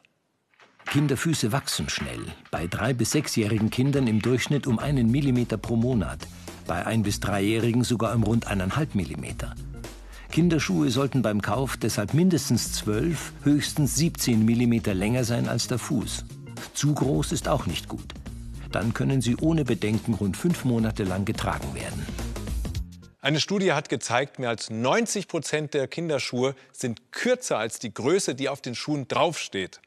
Kinderfüße 0.85 1.51
wachsen 1.51 1.89
schnell. 1.89 2.25
Bei 2.49 2.65
drei- 2.67 2.93
bis 2.93 3.11
sechsjährigen 3.11 3.69
Kindern 3.69 4.07
im 4.07 4.21
Durchschnitt 4.21 4.65
um 4.65 4.79
einen 4.79 5.11
Millimeter 5.11 5.57
pro 5.57 5.75
Monat. 5.75 6.19
Bei 6.65 6.85
ein- 6.85 7.03
bis 7.03 7.19
dreijährigen 7.19 7.83
sogar 7.83 8.15
um 8.15 8.23
rund 8.23 8.47
eineinhalb 8.47 8.95
Millimeter. 8.95 9.55
Kinderschuhe 10.31 10.89
sollten 10.91 11.21
beim 11.21 11.41
Kauf 11.41 11.75
deshalb 11.75 12.13
mindestens 12.13 12.71
12, 12.73 13.33
höchstens 13.43 13.95
17 13.95 14.45
Millimeter 14.45 14.93
länger 14.93 15.25
sein 15.25 15.49
als 15.49 15.67
der 15.67 15.77
Fuß. 15.77 16.23
Zu 16.73 16.93
groß 16.93 17.33
ist 17.33 17.49
auch 17.49 17.65
nicht 17.65 17.89
gut. 17.89 18.13
Dann 18.71 18.93
können 18.93 19.21
sie 19.21 19.35
ohne 19.35 19.65
Bedenken 19.65 20.13
rund 20.13 20.37
fünf 20.37 20.63
Monate 20.63 21.03
lang 21.03 21.25
getragen 21.25 21.75
werden. 21.75 22.05
Eine 23.19 23.41
Studie 23.41 23.73
hat 23.73 23.89
gezeigt, 23.89 24.39
mehr 24.39 24.49
als 24.49 24.69
90 24.69 25.27
Prozent 25.27 25.73
der 25.73 25.89
Kinderschuhe 25.89 26.55
sind 26.71 27.11
kürzer 27.11 27.57
als 27.57 27.79
die 27.79 27.93
Größe, 27.93 28.33
die 28.33 28.47
auf 28.47 28.61
den 28.61 28.73
Schuhen 28.73 29.09
draufsteht. 29.09 29.81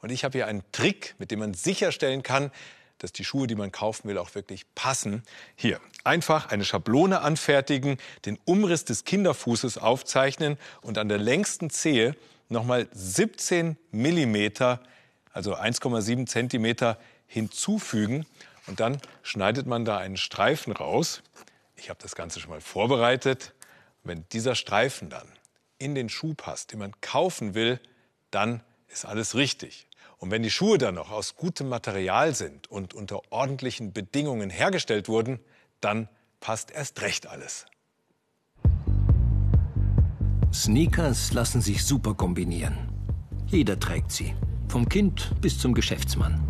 Und 0.00 0.10
ich 0.10 0.22
habe 0.22 0.38
hier 0.38 0.46
einen 0.46 0.62
Trick, 0.70 1.16
mit 1.18 1.32
dem 1.32 1.40
man 1.40 1.54
sicherstellen 1.54 2.22
kann, 2.22 2.52
dass 2.98 3.12
die 3.12 3.24
Schuhe, 3.24 3.46
die 3.46 3.54
man 3.54 3.72
kaufen 3.72 4.08
will, 4.08 4.18
auch 4.18 4.34
wirklich 4.34 4.66
passen. 4.74 5.22
Hier, 5.56 5.80
einfach 6.04 6.50
eine 6.50 6.64
Schablone 6.64 7.20
anfertigen, 7.20 7.98
den 8.24 8.38
Umriss 8.44 8.84
des 8.84 9.04
Kinderfußes 9.04 9.78
aufzeichnen 9.78 10.58
und 10.82 10.98
an 10.98 11.08
der 11.08 11.18
längsten 11.18 11.70
Zehe 11.70 12.16
nochmal 12.48 12.88
17 12.92 13.76
Millimeter, 13.90 14.80
also 15.32 15.54
1,7 15.56 16.26
Zentimeter 16.26 16.98
hinzufügen. 17.26 18.26
Und 18.66 18.80
dann 18.80 19.00
schneidet 19.22 19.66
man 19.66 19.84
da 19.84 19.98
einen 19.98 20.16
Streifen 20.16 20.72
raus. 20.72 21.22
Ich 21.76 21.90
habe 21.90 22.00
das 22.02 22.14
Ganze 22.14 22.40
schon 22.40 22.50
mal 22.50 22.60
vorbereitet. 22.60 23.54
Wenn 24.04 24.24
dieser 24.32 24.54
Streifen 24.54 25.10
dann 25.10 25.28
in 25.78 25.94
den 25.94 26.08
Schuh 26.08 26.34
passt, 26.34 26.72
den 26.72 26.78
man 26.80 26.92
kaufen 27.00 27.54
will, 27.54 27.80
dann 28.30 28.62
ist 28.88 29.04
alles 29.04 29.34
richtig. 29.34 29.87
Und 30.18 30.32
wenn 30.32 30.42
die 30.42 30.50
Schuhe 30.50 30.78
dann 30.78 30.96
noch 30.96 31.10
aus 31.10 31.36
gutem 31.36 31.68
Material 31.68 32.34
sind 32.34 32.68
und 32.68 32.92
unter 32.92 33.20
ordentlichen 33.30 33.92
Bedingungen 33.92 34.50
hergestellt 34.50 35.08
wurden, 35.08 35.38
dann 35.80 36.08
passt 36.40 36.70
erst 36.70 37.00
recht 37.02 37.28
alles. 37.28 37.66
Sneakers 40.52 41.32
lassen 41.32 41.60
sich 41.60 41.84
super 41.84 42.14
kombinieren. 42.14 42.76
Jeder 43.46 43.78
trägt 43.78 44.10
sie, 44.10 44.34
vom 44.66 44.88
Kind 44.88 45.32
bis 45.40 45.58
zum 45.58 45.72
Geschäftsmann. 45.72 46.42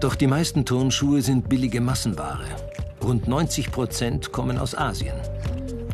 Doch 0.00 0.14
die 0.14 0.26
meisten 0.26 0.64
Turnschuhe 0.64 1.22
sind 1.22 1.48
billige 1.48 1.80
Massenware. 1.80 2.44
Rund 3.02 3.28
90 3.28 3.70
Prozent 3.70 4.32
kommen 4.32 4.58
aus 4.58 4.74
Asien, 4.74 5.16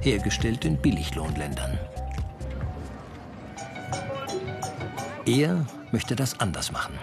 hergestellt 0.00 0.64
in 0.64 0.80
Billiglohnländern. 0.80 1.78
Er 5.26 5.66
möchte 5.90 6.14
das 6.14 6.38
anders 6.38 6.70
machen. 6.70 6.94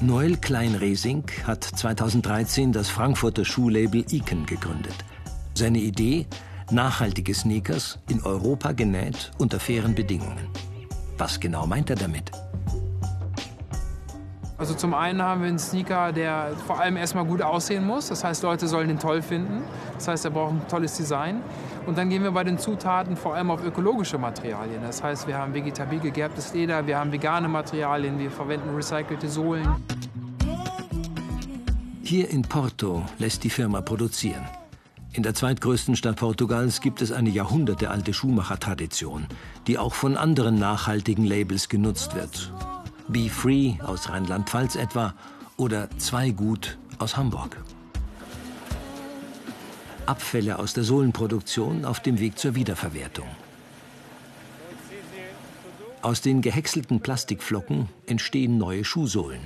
Noel 0.00 0.36
Kleinresing 0.36 1.24
hat 1.44 1.64
2013 1.64 2.72
das 2.72 2.88
Frankfurter 2.88 3.44
Schuhlabel 3.44 4.04
Icon 4.10 4.46
gegründet. 4.46 4.94
Seine 5.54 5.78
Idee? 5.78 6.26
Nachhaltige 6.70 7.34
Sneakers, 7.34 7.98
in 8.08 8.22
Europa 8.22 8.70
genäht, 8.70 9.32
unter 9.38 9.58
fairen 9.58 9.96
Bedingungen. 9.96 10.46
Was 11.18 11.40
genau 11.40 11.66
meint 11.66 11.90
er 11.90 11.96
damit? 11.96 12.30
Also 14.56 14.74
zum 14.74 14.94
einen 14.94 15.20
haben 15.20 15.40
wir 15.40 15.48
einen 15.48 15.58
Sneaker, 15.58 16.12
der 16.12 16.52
vor 16.66 16.78
allem 16.78 16.96
erstmal 16.96 17.24
gut 17.24 17.42
aussehen 17.42 17.84
muss. 17.84 18.08
Das 18.08 18.22
heißt, 18.22 18.42
Leute 18.44 18.68
sollen 18.68 18.88
den 18.88 19.00
toll 19.00 19.20
finden. 19.20 19.64
Das 19.94 20.06
heißt, 20.06 20.26
er 20.26 20.30
braucht 20.30 20.52
ein 20.52 20.68
tolles 20.68 20.96
Design. 20.96 21.42
Und 21.86 21.98
dann 21.98 22.10
gehen 22.10 22.22
wir 22.22 22.30
bei 22.30 22.44
den 22.44 22.58
Zutaten 22.58 23.16
vor 23.16 23.34
allem 23.34 23.50
auf 23.50 23.64
ökologische 23.64 24.18
Materialien. 24.18 24.82
Das 24.82 25.02
heißt, 25.02 25.26
wir 25.26 25.38
haben 25.38 25.54
vegetabil 25.54 25.98
gegerbtes 25.98 26.52
Leder, 26.54 26.86
wir 26.86 26.98
haben 26.98 27.10
vegane 27.12 27.48
Materialien, 27.48 28.18
wir 28.18 28.30
verwenden 28.30 28.74
recycelte 28.74 29.28
Sohlen. 29.28 29.66
Hier 32.02 32.28
in 32.30 32.42
Porto 32.42 33.04
lässt 33.18 33.44
die 33.44 33.50
Firma 33.50 33.80
produzieren. 33.80 34.44
In 35.12 35.24
der 35.24 35.34
zweitgrößten 35.34 35.96
Stadt 35.96 36.16
Portugals 36.16 36.80
gibt 36.80 37.02
es 37.02 37.10
eine 37.10 37.30
jahrhundertealte 37.30 38.14
Schuhmachertradition, 38.14 39.26
die 39.66 39.76
auch 39.76 39.94
von 39.94 40.16
anderen 40.16 40.58
nachhaltigen 40.58 41.24
Labels 41.24 41.68
genutzt 41.68 42.14
wird. 42.14 42.52
Be 43.08 43.28
Free 43.28 43.74
aus 43.84 44.08
Rheinland-Pfalz 44.08 44.76
etwa 44.76 45.14
oder 45.56 45.90
Zweigut 45.98 46.78
aus 46.98 47.16
Hamburg. 47.16 47.56
Abfälle 50.10 50.58
aus 50.58 50.74
der 50.74 50.82
Sohlenproduktion 50.82 51.84
auf 51.84 52.00
dem 52.00 52.18
Weg 52.18 52.36
zur 52.36 52.56
Wiederverwertung. 52.56 53.28
Aus 56.02 56.20
den 56.20 56.42
gehäckselten 56.42 56.98
Plastikflocken 56.98 57.88
entstehen 58.06 58.58
neue 58.58 58.84
Schuhsohlen. 58.84 59.40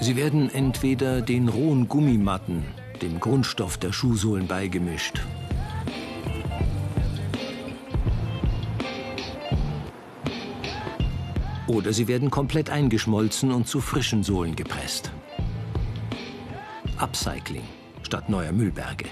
Sie 0.00 0.16
werden 0.16 0.48
entweder 0.54 1.20
den 1.20 1.48
rohen 1.50 1.86
Gummimatten, 1.86 2.64
dem 3.02 3.20
Grundstoff 3.20 3.76
der 3.76 3.92
Schuhsohlen, 3.92 4.46
beigemischt. 4.46 5.20
Oder 11.66 11.92
sie 11.92 12.08
werden 12.08 12.30
komplett 12.30 12.70
eingeschmolzen 12.70 13.52
und 13.52 13.68
zu 13.68 13.82
frischen 13.82 14.22
Sohlen 14.22 14.56
gepresst. 14.56 15.10
Upcycling 17.02 17.64
statt 18.04 18.28
neuer 18.28 18.52
Müllberge. 18.52 19.06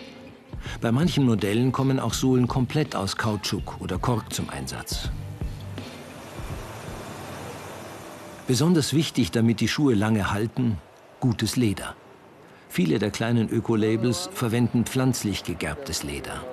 Bei 0.80 0.92
manchen 0.92 1.26
Modellen 1.26 1.72
kommen 1.72 1.98
auch 1.98 2.14
Sohlen 2.14 2.46
komplett 2.46 2.94
aus 2.94 3.16
Kautschuk 3.16 3.80
oder 3.80 3.98
Kork 3.98 4.32
zum 4.32 4.48
Einsatz. 4.48 5.08
Besonders 8.46 8.94
wichtig, 8.94 9.30
damit 9.32 9.60
die 9.60 9.68
Schuhe 9.68 9.94
lange 9.94 10.30
halten, 10.30 10.78
gutes 11.18 11.56
Leder. 11.56 11.94
Viele 12.68 12.98
der 13.00 13.10
kleinen 13.10 13.48
Öko-Labels 13.48 14.30
verwenden 14.32 14.84
pflanzlich 14.84 15.42
gegerbtes 15.42 16.04
Leder. 16.04 16.44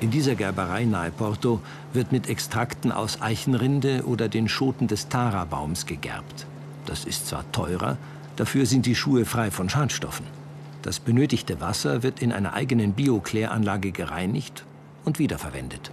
In 0.00 0.10
dieser 0.10 0.34
Gerberei 0.34 0.84
nahe 0.84 1.10
Porto 1.10 1.60
wird 1.92 2.12
mit 2.12 2.28
Extrakten 2.28 2.92
aus 2.92 3.20
Eichenrinde 3.20 4.04
oder 4.06 4.28
den 4.28 4.48
Schoten 4.48 4.86
des 4.86 5.08
Tara-Baums 5.08 5.86
gegerbt. 5.86 6.46
Das 6.88 7.04
ist 7.04 7.26
zwar 7.26 7.44
teurer, 7.52 7.98
dafür 8.36 8.64
sind 8.64 8.86
die 8.86 8.94
Schuhe 8.94 9.26
frei 9.26 9.50
von 9.50 9.68
Schadstoffen. 9.68 10.24
Das 10.80 11.00
benötigte 11.00 11.60
Wasser 11.60 12.02
wird 12.02 12.22
in 12.22 12.32
einer 12.32 12.54
eigenen 12.54 12.94
Biokläranlage 12.94 13.92
gereinigt 13.92 14.64
und 15.04 15.18
wiederverwendet. 15.18 15.90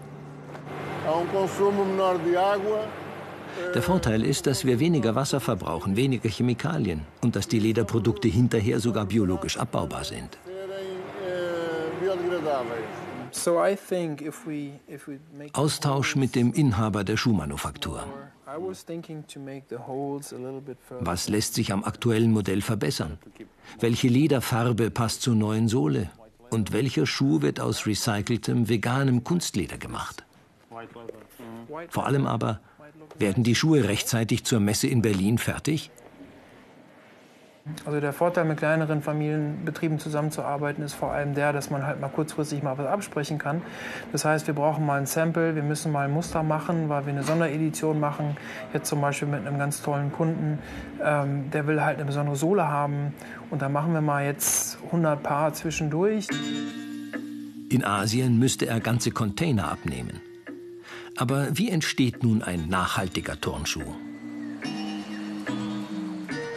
Der 3.73 3.81
Vorteil 3.81 4.23
ist, 4.23 4.47
dass 4.47 4.63
wir 4.63 4.79
weniger 4.79 5.15
Wasser 5.15 5.41
verbrauchen, 5.41 5.97
weniger 5.97 6.29
Chemikalien 6.29 7.01
und 7.21 7.35
dass 7.35 7.49
die 7.49 7.59
Lederprodukte 7.59 8.29
hinterher 8.29 8.79
sogar 8.79 9.05
biologisch 9.05 9.57
abbaubar 9.57 10.05
sind. 10.05 10.37
Austausch 15.53 16.15
mit 16.15 16.35
dem 16.35 16.53
Inhaber 16.53 17.03
der 17.03 17.17
Schuhmanufaktur. 17.17 18.05
Was 20.99 21.29
lässt 21.29 21.53
sich 21.55 21.71
am 21.73 21.83
aktuellen 21.83 22.31
Modell 22.31 22.61
verbessern? 22.61 23.17
Welche 23.79 24.07
Lederfarbe 24.07 24.91
passt 24.91 25.21
zur 25.21 25.35
neuen 25.35 25.67
Sohle? 25.67 26.09
Und 26.49 26.71
welcher 26.71 27.05
Schuh 27.05 27.41
wird 27.41 27.59
aus 27.59 27.85
recyceltem, 27.85 28.69
veganem 28.69 29.23
Kunstleder 29.23 29.77
gemacht? 29.77 30.23
Vor 31.89 32.05
allem 32.05 32.27
aber, 32.27 32.61
werden 33.17 33.43
die 33.43 33.55
Schuhe 33.55 33.83
rechtzeitig 33.85 34.43
zur 34.45 34.59
Messe 34.59 34.87
in 34.87 35.01
Berlin 35.01 35.37
fertig? 35.37 35.91
Also 37.83 37.99
der 37.99 38.13
Vorteil, 38.13 38.45
mit 38.45 38.57
kleineren 38.57 39.01
Familienbetrieben 39.01 39.97
zusammenzuarbeiten, 39.97 40.83
ist 40.83 40.93
vor 40.93 41.11
allem 41.11 41.33
der, 41.33 41.51
dass 41.51 41.71
man 41.71 41.85
halt 41.85 41.99
mal 41.99 42.09
kurzfristig 42.09 42.61
mal 42.61 42.77
was 42.77 42.85
absprechen 42.85 43.39
kann. 43.39 43.63
Das 44.11 44.23
heißt, 44.23 44.45
wir 44.45 44.53
brauchen 44.53 44.85
mal 44.85 44.99
ein 44.99 45.07
Sample, 45.07 45.55
wir 45.55 45.63
müssen 45.63 45.91
mal 45.91 46.05
ein 46.05 46.11
Muster 46.11 46.43
machen, 46.43 46.89
weil 46.89 47.07
wir 47.07 47.13
eine 47.13 47.23
Sonderedition 47.23 47.99
machen. 47.99 48.37
Jetzt 48.71 48.87
zum 48.87 49.01
Beispiel 49.01 49.27
mit 49.27 49.47
einem 49.47 49.57
ganz 49.57 49.81
tollen 49.81 50.11
Kunden, 50.11 50.59
ähm, 51.03 51.49
der 51.49 51.65
will 51.65 51.83
halt 51.83 51.97
eine 51.97 52.05
besondere 52.05 52.35
Sohle 52.35 52.67
haben. 52.67 53.13
Und 53.49 53.63
da 53.63 53.69
machen 53.69 53.93
wir 53.93 54.01
mal 54.01 54.25
jetzt 54.25 54.77
100 54.85 55.23
Paar 55.23 55.53
zwischendurch. 55.53 56.27
In 57.69 57.83
Asien 57.83 58.37
müsste 58.37 58.67
er 58.67 58.79
ganze 58.79 59.09
Container 59.09 59.71
abnehmen. 59.71 60.21
Aber 61.17 61.47
wie 61.57 61.71
entsteht 61.71 62.21
nun 62.21 62.43
ein 62.43 62.69
nachhaltiger 62.69 63.41
Turnschuh? 63.41 63.95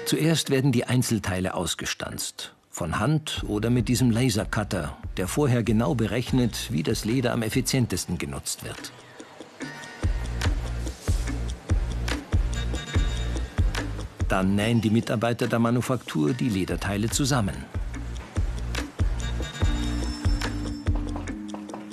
Zuerst 0.08 0.48
werden 0.48 0.72
die 0.72 0.84
Einzelteile 0.84 1.52
ausgestanzt. 1.52 2.54
Von 2.70 2.98
Hand 2.98 3.44
oder 3.46 3.68
mit 3.68 3.88
diesem 3.88 4.10
Lasercutter, 4.10 4.96
der 5.18 5.28
vorher 5.28 5.62
genau 5.62 5.94
berechnet, 5.94 6.72
wie 6.72 6.82
das 6.82 7.04
Leder 7.04 7.34
am 7.34 7.42
effizientesten 7.42 8.16
genutzt 8.16 8.64
wird. 8.64 8.90
Dann 14.30 14.54
nähen 14.54 14.80
die 14.80 14.88
Mitarbeiter 14.88 15.46
der 15.46 15.58
Manufaktur 15.58 16.32
die 16.32 16.48
Lederteile 16.48 17.10
zusammen. 17.10 17.66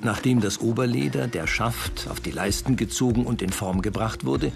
Nachdem 0.02 0.40
das 0.40 0.62
Oberleder, 0.62 1.28
der 1.28 1.48
Schaft, 1.48 2.08
auf 2.10 2.22
die 2.22 2.32
Leisten 2.32 2.78
gezogen 2.78 3.26
und 3.26 3.42
in 3.42 3.52
Form 3.52 3.82
gebracht 3.82 4.24
wurde, 4.24 4.54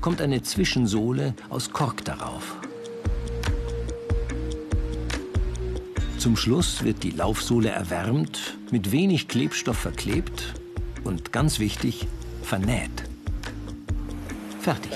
kommt 0.00 0.20
eine 0.20 0.42
Zwischensohle 0.42 1.34
aus 1.48 1.72
Kork 1.72 2.04
darauf. 2.04 2.60
Zum 6.20 6.36
Schluss 6.36 6.84
wird 6.84 7.02
die 7.02 7.12
Laufsohle 7.12 7.70
erwärmt, 7.70 8.58
mit 8.70 8.92
wenig 8.92 9.26
Klebstoff 9.26 9.78
verklebt 9.78 10.52
und 11.02 11.32
ganz 11.32 11.58
wichtig, 11.58 12.06
vernäht. 12.42 12.90
Fertig. 14.60 14.92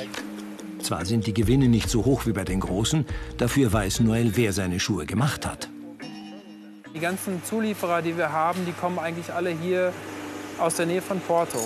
Zwar 0.83 1.07
sind 1.07 1.27
die 1.27 1.33
Gewinne 1.33 1.69
nicht 1.69 1.89
so 1.89 2.05
hoch 2.05 2.27
wie 2.27 2.33
bei 2.33 2.45
den 2.45 2.61
Großen, 2.61 3.07
dafür 3.39 3.73
weiß 3.73 4.01
Noel, 4.01 4.33
wer 4.37 4.53
seine 4.53 4.79
Schuhe 4.79 5.07
gemacht 5.07 5.47
hat. 5.47 5.71
Die 6.95 7.01
ganzen 7.01 7.43
Zulieferer, 7.43 8.03
die 8.03 8.19
wir 8.19 8.31
haben, 8.31 8.67
die 8.67 8.73
kommen 8.73 8.99
eigentlich 8.99 9.33
alle 9.33 9.49
hier 9.49 9.95
aus 10.59 10.75
der 10.75 10.85
Nähe 10.85 11.01
von 11.01 11.21
Porto. 11.21 11.59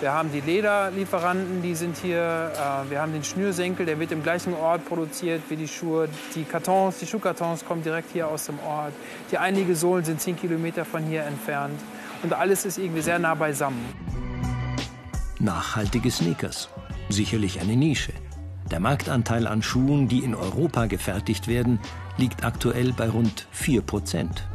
Wir 0.00 0.14
haben 0.14 0.32
die 0.32 0.40
Lederlieferanten, 0.40 1.60
die 1.60 1.74
sind 1.74 1.94
hier. 1.98 2.52
Äh, 2.54 2.90
wir 2.90 3.02
haben 3.02 3.12
den 3.12 3.22
Schnürsenkel, 3.22 3.84
der 3.84 4.00
wird 4.00 4.12
im 4.12 4.22
gleichen 4.22 4.54
Ort 4.54 4.86
produziert 4.86 5.42
wie 5.50 5.56
die 5.56 5.68
Schuhe. 5.68 6.08
Die 6.34 6.44
Kartons, 6.44 6.98
die 6.98 7.06
Schuhkartons 7.06 7.66
kommen 7.66 7.82
direkt 7.82 8.10
hier 8.10 8.26
aus 8.26 8.46
dem 8.46 8.58
Ort. 8.60 8.94
Die 9.30 9.36
einige 9.36 9.76
Sohlen 9.76 10.02
sind 10.02 10.18
10 10.18 10.36
Kilometer 10.36 10.86
von 10.86 11.02
hier 11.04 11.24
entfernt. 11.24 11.78
Und 12.22 12.32
alles 12.32 12.64
ist 12.64 12.78
irgendwie 12.78 13.02
sehr 13.02 13.18
nah 13.18 13.34
beisammen. 13.34 13.84
Nachhaltige 15.38 16.10
Sneakers. 16.10 16.70
Sicherlich 17.10 17.60
eine 17.60 17.76
Nische. 17.76 18.12
Der 18.70 18.80
Marktanteil 18.80 19.46
an 19.46 19.62
Schuhen, 19.62 20.08
die 20.08 20.20
in 20.20 20.34
Europa 20.34 20.86
gefertigt 20.86 21.46
werden, 21.46 21.78
liegt 22.16 22.42
aktuell 22.44 22.94
bei 22.94 23.10
rund 23.10 23.46
4 23.50 23.82
Prozent. 23.82 24.46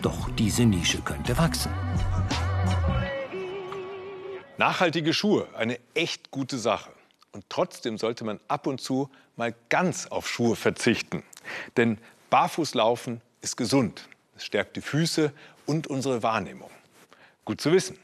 Doch 0.00 0.28
diese 0.30 0.64
Nische 0.64 0.98
könnte 1.02 1.38
wachsen. 1.38 1.70
Nachhaltige 4.62 5.12
Schuhe, 5.12 5.48
eine 5.56 5.76
echt 5.92 6.30
gute 6.30 6.56
Sache. 6.56 6.92
Und 7.32 7.42
trotzdem 7.48 7.98
sollte 7.98 8.22
man 8.22 8.38
ab 8.46 8.68
und 8.68 8.80
zu 8.80 9.10
mal 9.34 9.52
ganz 9.70 10.06
auf 10.06 10.28
Schuhe 10.28 10.54
verzichten. 10.54 11.24
Denn 11.76 11.98
Barfußlaufen 12.30 13.22
ist 13.40 13.56
gesund. 13.56 14.08
Es 14.36 14.44
stärkt 14.44 14.76
die 14.76 14.80
Füße 14.80 15.32
und 15.66 15.88
unsere 15.88 16.22
Wahrnehmung. 16.22 16.70
Gut 17.44 17.60
zu 17.60 17.72
wissen. 17.72 17.98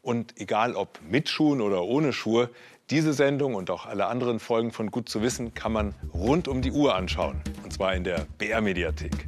Und 0.00 0.40
egal 0.40 0.76
ob 0.76 1.00
mit 1.02 1.28
Schuhen 1.28 1.60
oder 1.60 1.82
ohne 1.82 2.12
Schuhe, 2.12 2.50
diese 2.90 3.12
Sendung 3.12 3.56
und 3.56 3.68
auch 3.68 3.84
alle 3.84 4.06
anderen 4.06 4.38
Folgen 4.38 4.70
von 4.70 4.92
Gut 4.92 5.08
zu 5.08 5.22
wissen 5.22 5.54
kann 5.54 5.72
man 5.72 5.96
rund 6.14 6.46
um 6.46 6.62
die 6.62 6.70
Uhr 6.70 6.94
anschauen. 6.94 7.42
Und 7.64 7.72
zwar 7.72 7.96
in 7.96 8.04
der 8.04 8.28
BR 8.38 8.60
Mediathek. 8.60 9.26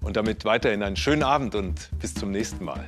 Und 0.00 0.16
damit 0.16 0.46
weiterhin 0.46 0.82
einen 0.82 0.96
schönen 0.96 1.22
Abend 1.22 1.54
und 1.54 1.90
bis 2.00 2.14
zum 2.14 2.30
nächsten 2.30 2.64
Mal. 2.64 2.86